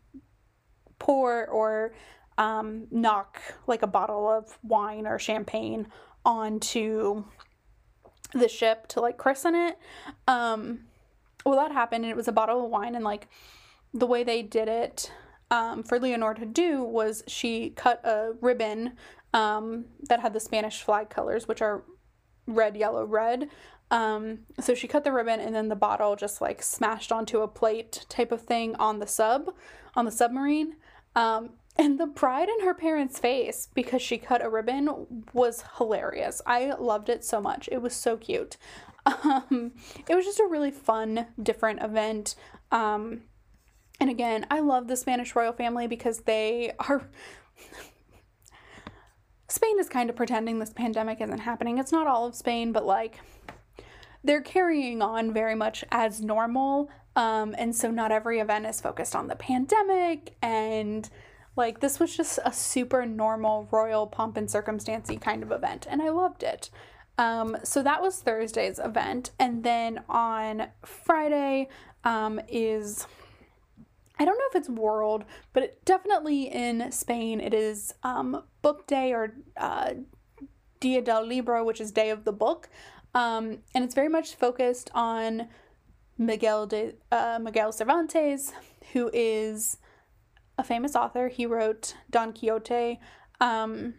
pour 0.99 1.47
or 1.47 1.93
um, 2.37 2.87
knock 2.91 3.41
like 3.67 3.81
a 3.81 3.87
bottle 3.87 4.29
of 4.29 4.57
wine 4.63 5.07
or 5.07 5.17
champagne 5.17 5.87
onto 6.25 7.23
the 8.33 8.47
ship 8.47 8.87
to 8.87 8.99
like 8.99 9.17
christen 9.17 9.55
it. 9.55 9.77
Um, 10.27 10.85
well, 11.45 11.57
that 11.57 11.71
happened 11.71 12.05
and 12.05 12.11
it 12.11 12.17
was 12.17 12.27
a 12.27 12.31
bottle 12.31 12.63
of 12.63 12.71
wine, 12.71 12.95
and 12.95 13.03
like 13.03 13.27
the 13.93 14.07
way 14.07 14.23
they 14.23 14.41
did 14.41 14.67
it 14.67 15.11
um, 15.51 15.83
for 15.83 15.99
Leonor 15.99 16.33
to 16.33 16.45
do 16.45 16.83
was 16.83 17.23
she 17.27 17.69
cut 17.71 18.01
a 18.03 18.33
ribbon 18.41 18.93
um, 19.33 19.85
that 20.09 20.19
had 20.19 20.33
the 20.33 20.39
Spanish 20.39 20.81
flag 20.81 21.09
colors, 21.09 21.47
which 21.47 21.61
are 21.61 21.83
red, 22.47 22.75
yellow, 22.75 23.05
red. 23.05 23.49
Um, 23.91 24.39
so 24.59 24.73
she 24.73 24.87
cut 24.87 25.03
the 25.03 25.11
ribbon 25.11 25.39
and 25.39 25.53
then 25.53 25.69
the 25.69 25.75
bottle 25.75 26.15
just 26.15 26.41
like 26.41 26.63
smashed 26.63 27.11
onto 27.11 27.41
a 27.41 27.47
plate 27.47 28.05
type 28.09 28.31
of 28.31 28.41
thing 28.41 28.75
on 28.75 28.99
the 28.99 29.07
sub, 29.07 29.53
on 29.95 30.05
the 30.05 30.11
submarine. 30.11 30.77
Um, 31.15 31.51
and 31.75 31.99
the 31.99 32.07
pride 32.07 32.49
in 32.49 32.65
her 32.65 32.73
parents' 32.73 33.19
face 33.19 33.67
because 33.73 34.01
she 34.01 34.17
cut 34.17 34.43
a 34.43 34.49
ribbon 34.49 35.23
was 35.33 35.63
hilarious. 35.77 36.41
I 36.45 36.73
loved 36.73 37.09
it 37.09 37.23
so 37.25 37.41
much. 37.41 37.67
It 37.71 37.81
was 37.81 37.95
so 37.95 38.17
cute. 38.17 38.57
Um, 39.05 39.73
it 40.07 40.15
was 40.15 40.23
just 40.23 40.39
a 40.39 40.47
really 40.49 40.71
fun, 40.71 41.27
different 41.41 41.83
event. 41.83 42.35
Um, 42.71 43.23
and 43.99 44.09
again, 44.09 44.45
I 44.49 44.61
love 44.61 44.87
the 44.87 44.95
Spanish 44.95 45.35
royal 45.35 45.51
family 45.51 45.87
because 45.87 46.19
they 46.19 46.71
are. 46.79 47.09
Spain 49.49 49.77
is 49.77 49.89
kind 49.89 50.09
of 50.09 50.15
pretending 50.15 50.59
this 50.59 50.71
pandemic 50.71 51.19
isn't 51.19 51.39
happening. 51.39 51.79
It's 51.79 51.91
not 51.91 52.07
all 52.07 52.25
of 52.25 52.33
Spain, 52.33 52.71
but 52.71 52.85
like 52.85 53.19
they're 54.23 54.41
carrying 54.41 55.01
on 55.01 55.33
very 55.33 55.55
much 55.55 55.83
as 55.91 56.21
normal. 56.21 56.89
Um, 57.15 57.53
and 57.57 57.75
so 57.75 57.91
not 57.91 58.11
every 58.11 58.39
event 58.39 58.65
is 58.65 58.79
focused 58.81 59.15
on 59.15 59.27
the 59.27 59.35
pandemic 59.35 60.35
and 60.41 61.09
like, 61.55 61.79
this 61.79 61.99
was 61.99 62.15
just 62.15 62.39
a 62.43 62.51
super 62.51 63.05
normal, 63.05 63.67
royal 63.71 64.07
pomp 64.07 64.37
and 64.37 64.47
circumstancey 64.47 65.19
kind 65.19 65.43
of 65.43 65.51
event, 65.51 65.85
and 65.89 66.01
I 66.01 66.09
loved 66.09 66.43
it. 66.43 66.69
Um, 67.17 67.57
so 67.63 67.83
that 67.83 68.01
was 68.01 68.19
Thursday's 68.19 68.79
event, 68.79 69.31
and 69.39 69.63
then 69.63 70.03
on 70.09 70.67
Friday 70.83 71.69
um, 72.03 72.39
is 72.47 73.05
I 74.19 74.25
don't 74.25 74.37
know 74.37 74.45
if 74.49 74.55
it's 74.55 74.69
world, 74.69 75.25
but 75.53 75.63
it, 75.63 75.85
definitely 75.85 76.43
in 76.43 76.91
Spain 76.91 77.39
it 77.39 77.53
is 77.53 77.93
um, 78.03 78.43
book 78.61 78.87
day 78.87 79.11
or 79.11 79.35
uh, 79.57 79.93
Dia 80.79 81.01
del 81.01 81.25
Libro, 81.25 81.63
which 81.63 81.81
is 81.81 81.91
Day 81.91 82.09
of 82.09 82.23
the 82.23 82.31
Book, 82.31 82.69
um, 83.13 83.59
and 83.75 83.83
it's 83.83 83.95
very 83.95 84.09
much 84.09 84.35
focused 84.35 84.89
on 84.93 85.47
Miguel 86.17 86.65
de 86.65 86.93
uh, 87.11 87.39
Miguel 87.41 87.71
Cervantes, 87.71 88.53
who 88.93 89.09
is 89.13 89.77
a 90.57 90.63
famous 90.63 90.95
author. 90.95 91.27
He 91.29 91.45
wrote 91.45 91.95
Don 92.09 92.33
Quixote, 92.33 92.99
um, 93.39 93.93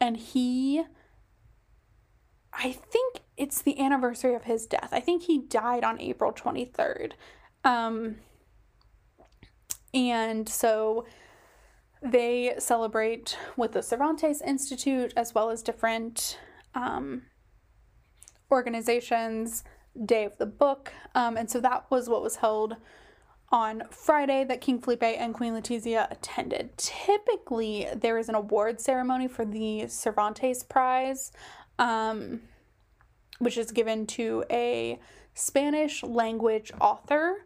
and 0.00 0.16
he, 0.16 0.82
I 2.52 2.72
think 2.72 3.20
it's 3.36 3.62
the 3.62 3.80
anniversary 3.80 4.34
of 4.34 4.44
his 4.44 4.66
death. 4.66 4.90
I 4.92 5.00
think 5.00 5.24
he 5.24 5.38
died 5.38 5.84
on 5.84 6.00
April 6.00 6.32
23rd. 6.32 7.12
Um, 7.64 8.16
and 9.92 10.48
so 10.48 11.06
they 12.02 12.54
celebrate 12.58 13.36
with 13.56 13.72
the 13.72 13.82
Cervantes 13.82 14.40
Institute 14.40 15.12
as 15.16 15.34
well 15.34 15.50
as 15.50 15.62
different 15.62 16.38
um, 16.74 17.22
organizations, 18.50 19.64
Day 20.04 20.24
of 20.24 20.38
the 20.38 20.46
Book. 20.46 20.92
Um, 21.14 21.36
and 21.36 21.50
so 21.50 21.60
that 21.60 21.90
was 21.90 22.08
what 22.08 22.22
was 22.22 22.36
held 22.36 22.76
on 23.52 23.82
Friday 23.90 24.44
that 24.44 24.60
King 24.60 24.80
Felipe 24.80 25.02
and 25.02 25.34
Queen 25.34 25.54
Letizia 25.54 26.10
attended. 26.10 26.76
Typically, 26.76 27.88
there 27.94 28.18
is 28.18 28.28
an 28.28 28.34
award 28.34 28.80
ceremony 28.80 29.26
for 29.26 29.44
the 29.44 29.86
Cervantes 29.88 30.62
Prize, 30.62 31.32
um, 31.78 32.42
which 33.38 33.58
is 33.58 33.72
given 33.72 34.06
to 34.06 34.44
a 34.50 35.00
Spanish 35.34 36.02
language 36.02 36.70
author 36.80 37.44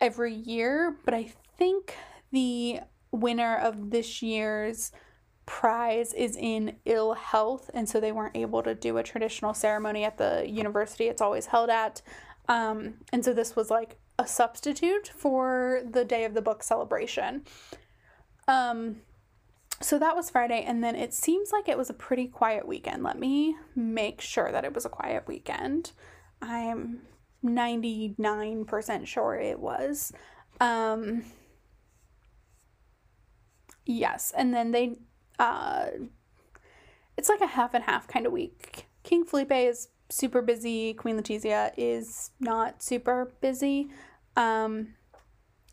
every 0.00 0.34
year, 0.34 0.96
but 1.04 1.14
I 1.14 1.32
think 1.56 1.94
the 2.32 2.80
winner 3.10 3.56
of 3.56 3.90
this 3.90 4.22
year's 4.22 4.92
prize 5.46 6.12
is 6.12 6.36
in 6.36 6.76
ill 6.84 7.14
health, 7.14 7.70
and 7.72 7.88
so 7.88 8.00
they 8.00 8.12
weren't 8.12 8.36
able 8.36 8.62
to 8.62 8.74
do 8.74 8.98
a 8.98 9.02
traditional 9.02 9.54
ceremony 9.54 10.04
at 10.04 10.18
the 10.18 10.44
university 10.46 11.06
it's 11.06 11.22
always 11.22 11.46
held 11.46 11.70
at. 11.70 12.02
Um, 12.48 12.94
and 13.12 13.24
so 13.24 13.32
this 13.32 13.56
was 13.56 13.70
like 13.70 13.96
a 14.18 14.26
substitute 14.26 15.08
for 15.08 15.82
the 15.88 16.04
day 16.04 16.24
of 16.24 16.34
the 16.34 16.42
book 16.42 16.62
celebration. 16.62 17.42
Um, 18.48 18.96
so 19.80 19.98
that 19.98 20.16
was 20.16 20.30
Friday, 20.30 20.62
and 20.66 20.82
then 20.82 20.96
it 20.96 21.12
seems 21.12 21.52
like 21.52 21.68
it 21.68 21.76
was 21.76 21.90
a 21.90 21.94
pretty 21.94 22.26
quiet 22.26 22.66
weekend. 22.66 23.02
Let 23.02 23.18
me 23.18 23.56
make 23.74 24.20
sure 24.20 24.50
that 24.50 24.64
it 24.64 24.74
was 24.74 24.86
a 24.86 24.90
quiet 24.90 25.24
weekend. 25.26 25.92
I'm 26.40 27.02
99% 27.44 29.06
sure 29.06 29.34
it 29.34 29.60
was. 29.60 30.12
Um, 30.60 31.24
yes, 33.84 34.32
and 34.34 34.54
then 34.54 34.70
they, 34.70 34.96
uh, 35.38 35.88
it's 37.18 37.28
like 37.28 37.42
a 37.42 37.46
half 37.46 37.74
and 37.74 37.84
half 37.84 38.08
kind 38.08 38.24
of 38.24 38.32
week. 38.32 38.86
King 39.02 39.24
Felipe 39.24 39.52
is 39.52 39.88
super 40.08 40.42
busy. 40.42 40.94
Queen 40.94 41.18
Letizia 41.18 41.72
is 41.76 42.30
not 42.40 42.82
super 42.82 43.32
busy. 43.40 43.88
Um, 44.36 44.94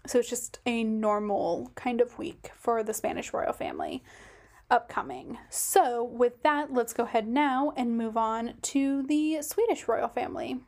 so 0.05 0.19
it's 0.19 0.29
just 0.29 0.59
a 0.65 0.83
normal 0.83 1.71
kind 1.75 2.01
of 2.01 2.17
week 2.17 2.51
for 2.55 2.83
the 2.83 2.93
Spanish 2.93 3.33
royal 3.33 3.53
family 3.53 4.03
upcoming. 4.69 5.37
So, 5.49 6.03
with 6.03 6.41
that, 6.43 6.73
let's 6.73 6.93
go 6.93 7.03
ahead 7.03 7.27
now 7.27 7.73
and 7.77 7.97
move 7.97 8.17
on 8.17 8.55
to 8.63 9.03
the 9.03 9.41
Swedish 9.41 9.87
royal 9.87 10.07
family. 10.07 10.59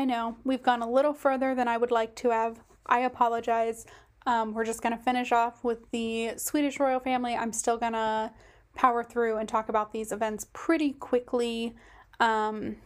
I 0.00 0.06
know 0.06 0.38
we've 0.44 0.62
gone 0.62 0.80
a 0.80 0.90
little 0.90 1.12
further 1.12 1.54
than 1.54 1.68
I 1.68 1.76
would 1.76 1.90
like 1.90 2.16
to 2.16 2.30
have. 2.30 2.58
I 2.86 3.00
apologize. 3.00 3.84
Um, 4.24 4.54
we're 4.54 4.64
just 4.64 4.80
going 4.80 4.96
to 4.96 5.04
finish 5.04 5.30
off 5.30 5.62
with 5.62 5.90
the 5.90 6.38
Swedish 6.38 6.80
royal 6.80 7.00
family. 7.00 7.36
I'm 7.36 7.52
still 7.52 7.76
going 7.76 7.92
to 7.92 8.32
power 8.74 9.04
through 9.04 9.36
and 9.36 9.46
talk 9.46 9.68
about 9.68 9.92
these 9.92 10.10
events 10.10 10.46
pretty 10.54 10.94
quickly. 10.94 11.74
Um, 12.18 12.76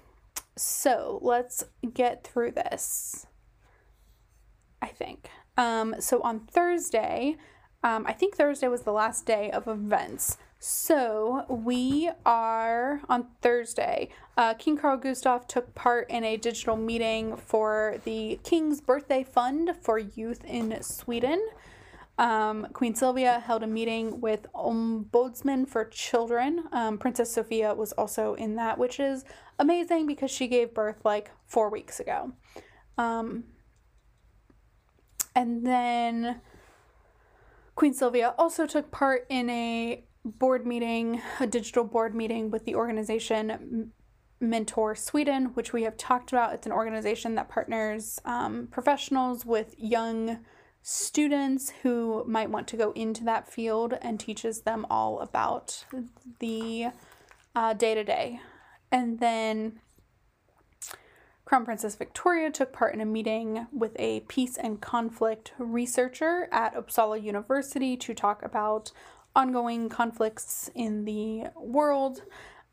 so 0.56 1.20
let's 1.22 1.62
get 1.92 2.26
through 2.26 2.50
this. 2.50 3.28
I 4.82 4.88
think. 4.88 5.28
Um, 5.56 5.94
so 6.00 6.20
on 6.22 6.40
Thursday, 6.40 7.36
um, 7.84 8.06
I 8.08 8.12
think 8.12 8.34
Thursday 8.34 8.66
was 8.66 8.82
the 8.82 8.92
last 8.92 9.24
day 9.24 9.52
of 9.52 9.68
events. 9.68 10.36
So 10.66 11.44
we 11.46 12.10
are 12.24 13.02
on 13.10 13.26
Thursday. 13.42 14.08
Uh, 14.34 14.54
King 14.54 14.78
Carl 14.78 14.96
Gustaf 14.96 15.46
took 15.46 15.74
part 15.74 16.08
in 16.08 16.24
a 16.24 16.38
digital 16.38 16.74
meeting 16.74 17.36
for 17.36 18.00
the 18.04 18.40
King's 18.44 18.80
Birthday 18.80 19.24
Fund 19.24 19.74
for 19.82 19.98
Youth 19.98 20.42
in 20.46 20.82
Sweden. 20.82 21.46
Um, 22.16 22.68
Queen 22.72 22.94
Sylvia 22.94 23.40
held 23.40 23.62
a 23.62 23.66
meeting 23.66 24.22
with 24.22 24.46
Ombudsman 24.54 25.68
for 25.68 25.84
Children. 25.84 26.64
Um, 26.72 26.96
Princess 26.96 27.30
Sofia 27.30 27.74
was 27.74 27.92
also 27.92 28.32
in 28.32 28.56
that, 28.56 28.78
which 28.78 28.98
is 28.98 29.26
amazing 29.58 30.06
because 30.06 30.30
she 30.30 30.48
gave 30.48 30.72
birth 30.72 31.04
like 31.04 31.30
four 31.46 31.68
weeks 31.68 32.00
ago. 32.00 32.32
Um, 32.96 33.44
and 35.36 35.66
then 35.66 36.40
Queen 37.74 37.92
Sylvia 37.92 38.34
also 38.38 38.66
took 38.66 38.90
part 38.90 39.26
in 39.28 39.50
a 39.50 40.04
board 40.24 40.66
meeting, 40.66 41.20
a 41.40 41.46
digital 41.46 41.84
board 41.84 42.14
meeting 42.14 42.50
with 42.50 42.64
the 42.64 42.74
organization 42.74 43.92
Mentor 44.40 44.94
Sweden, 44.94 45.46
which 45.54 45.72
we 45.72 45.82
have 45.82 45.96
talked 45.96 46.32
about. 46.32 46.54
It's 46.54 46.66
an 46.66 46.72
organization 46.72 47.34
that 47.36 47.48
partners 47.48 48.18
um, 48.24 48.68
professionals 48.70 49.44
with 49.44 49.74
young 49.78 50.40
students 50.82 51.72
who 51.82 52.24
might 52.26 52.50
want 52.50 52.68
to 52.68 52.76
go 52.76 52.92
into 52.92 53.24
that 53.24 53.50
field 53.50 53.94
and 54.02 54.20
teaches 54.20 54.62
them 54.62 54.86
all 54.90 55.20
about 55.20 55.84
the 56.40 56.88
day 57.78 57.94
to 57.94 58.04
day. 58.04 58.40
And 58.92 59.18
then 59.18 59.80
Crown 61.44 61.64
Princess 61.64 61.94
Victoria 61.94 62.50
took 62.50 62.72
part 62.72 62.94
in 62.94 63.00
a 63.00 63.06
meeting 63.06 63.66
with 63.72 63.96
a 63.98 64.20
peace 64.20 64.56
and 64.56 64.80
conflict 64.80 65.52
researcher 65.58 66.48
at 66.52 66.74
Uppsala 66.74 67.22
University 67.22 67.96
to 67.96 68.14
talk 68.14 68.42
about 68.42 68.92
ongoing 69.34 69.88
conflicts 69.88 70.70
in 70.74 71.04
the 71.04 71.44
world. 71.56 72.22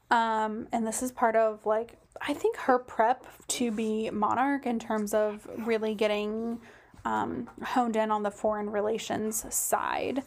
Um, 0.10 0.68
and 0.72 0.86
this 0.86 1.02
is 1.02 1.12
part 1.12 1.36
of 1.36 1.66
like 1.66 1.98
I 2.22 2.34
think 2.34 2.58
her 2.58 2.78
prep 2.78 3.26
to 3.48 3.72
be 3.72 4.10
monarch 4.12 4.66
in 4.66 4.80
terms 4.80 5.14
of 5.14 5.48
really 5.58 5.96
getting 5.96 6.60
um, 7.06 7.50
honed 7.64 7.96
in 7.96 8.12
on 8.12 8.24
the 8.24 8.32
foreign 8.32 8.70
relations 8.70 9.46
side. 9.54 10.24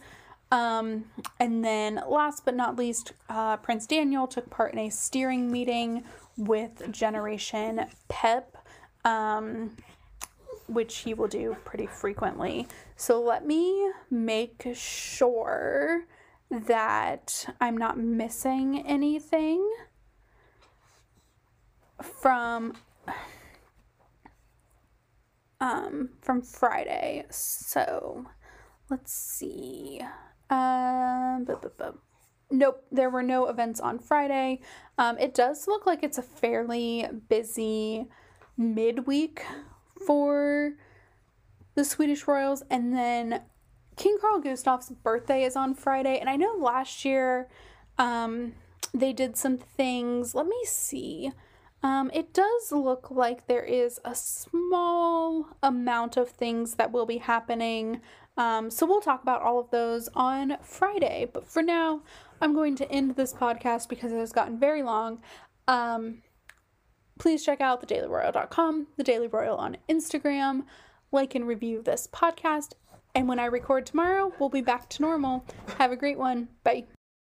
Um, 0.51 1.05
and 1.39 1.63
then, 1.65 2.01
last 2.07 2.45
but 2.45 2.55
not 2.55 2.75
least, 2.75 3.13
uh, 3.29 3.57
Prince 3.57 3.87
Daniel 3.87 4.27
took 4.27 4.49
part 4.49 4.73
in 4.73 4.79
a 4.79 4.89
steering 4.89 5.51
meeting 5.51 6.03
with 6.37 6.91
Generation 6.91 7.85
PEP, 8.09 8.57
um, 9.03 9.75
which 10.67 10.97
he 10.97 11.13
will 11.13 11.27
do 11.27 11.55
pretty 11.65 11.87
frequently. 11.87 12.67
So, 12.95 13.21
let 13.21 13.45
me 13.45 13.91
make 14.11 14.67
sure 14.75 16.05
that 16.67 17.47
I'm 17.59 17.77
not 17.77 17.97
missing 17.97 18.83
anything 18.85 19.67
from 22.01 22.73
um 25.59 26.09
from 26.21 26.41
Friday. 26.41 27.25
So 27.29 28.25
let's 28.89 29.13
see. 29.13 30.01
Um 30.49 31.45
bu- 31.45 31.59
bu- 31.59 31.69
bu- 31.77 31.99
nope, 32.51 32.83
there 32.91 33.09
were 33.09 33.23
no 33.23 33.47
events 33.47 33.79
on 33.79 33.99
Friday. 33.99 34.61
Um 34.97 35.17
it 35.17 35.33
does 35.33 35.67
look 35.67 35.85
like 35.85 36.03
it's 36.03 36.17
a 36.17 36.23
fairly 36.23 37.07
busy 37.29 38.07
midweek 38.57 39.43
for 40.05 40.73
the 41.75 41.83
Swedish 41.83 42.27
Royals 42.27 42.63
and 42.69 42.93
then 42.93 43.41
King 43.95 44.17
Carl 44.19 44.41
Gustaf's 44.41 44.89
birthday 44.89 45.43
is 45.43 45.55
on 45.55 45.73
Friday, 45.73 46.17
and 46.19 46.29
I 46.29 46.35
know 46.35 46.55
last 46.57 47.05
year 47.05 47.47
um, 47.97 48.53
they 48.93 49.13
did 49.13 49.37
some 49.37 49.57
things. 49.57 50.35
Let 50.35 50.47
me 50.47 50.61
see. 50.65 51.31
Um, 51.83 52.09
it 52.13 52.33
does 52.33 52.71
look 52.71 53.11
like 53.11 53.45
there 53.45 53.63
is 53.63 53.99
a 54.03 54.15
small 54.15 55.49
amount 55.61 56.17
of 56.17 56.29
things 56.29 56.75
that 56.75 56.91
will 56.91 57.05
be 57.05 57.19
happening. 57.19 58.01
Um, 58.37 58.71
so 58.71 58.85
we'll 58.85 59.01
talk 59.01 59.21
about 59.21 59.41
all 59.41 59.59
of 59.59 59.69
those 59.69 60.09
on 60.15 60.57
Friday. 60.61 61.29
But 61.31 61.47
for 61.47 61.61
now, 61.61 62.01
I'm 62.41 62.53
going 62.53 62.75
to 62.77 62.91
end 62.91 63.15
this 63.15 63.33
podcast 63.33 63.87
because 63.87 64.11
it 64.11 64.17
has 64.17 64.31
gotten 64.31 64.59
very 64.59 64.83
long. 64.83 65.21
Um, 65.67 66.23
please 67.19 67.45
check 67.45 67.61
out 67.61 67.87
thedailyroyal.com, 67.87 68.87
the 68.97 69.03
Daily 69.03 69.27
Royal 69.27 69.57
on 69.57 69.77
Instagram, 69.87 70.63
like 71.11 71.35
and 71.35 71.47
review 71.47 71.81
this 71.81 72.07
podcast, 72.11 72.73
and 73.15 73.27
when 73.27 73.39
I 73.39 73.45
record 73.45 73.85
tomorrow, 73.85 74.31
we'll 74.39 74.49
be 74.49 74.61
back 74.61 74.89
to 74.89 75.01
normal. 75.01 75.43
Have 75.77 75.91
a 75.91 75.95
great 75.95 76.17
one. 76.17 76.49
Bye. 76.63 76.85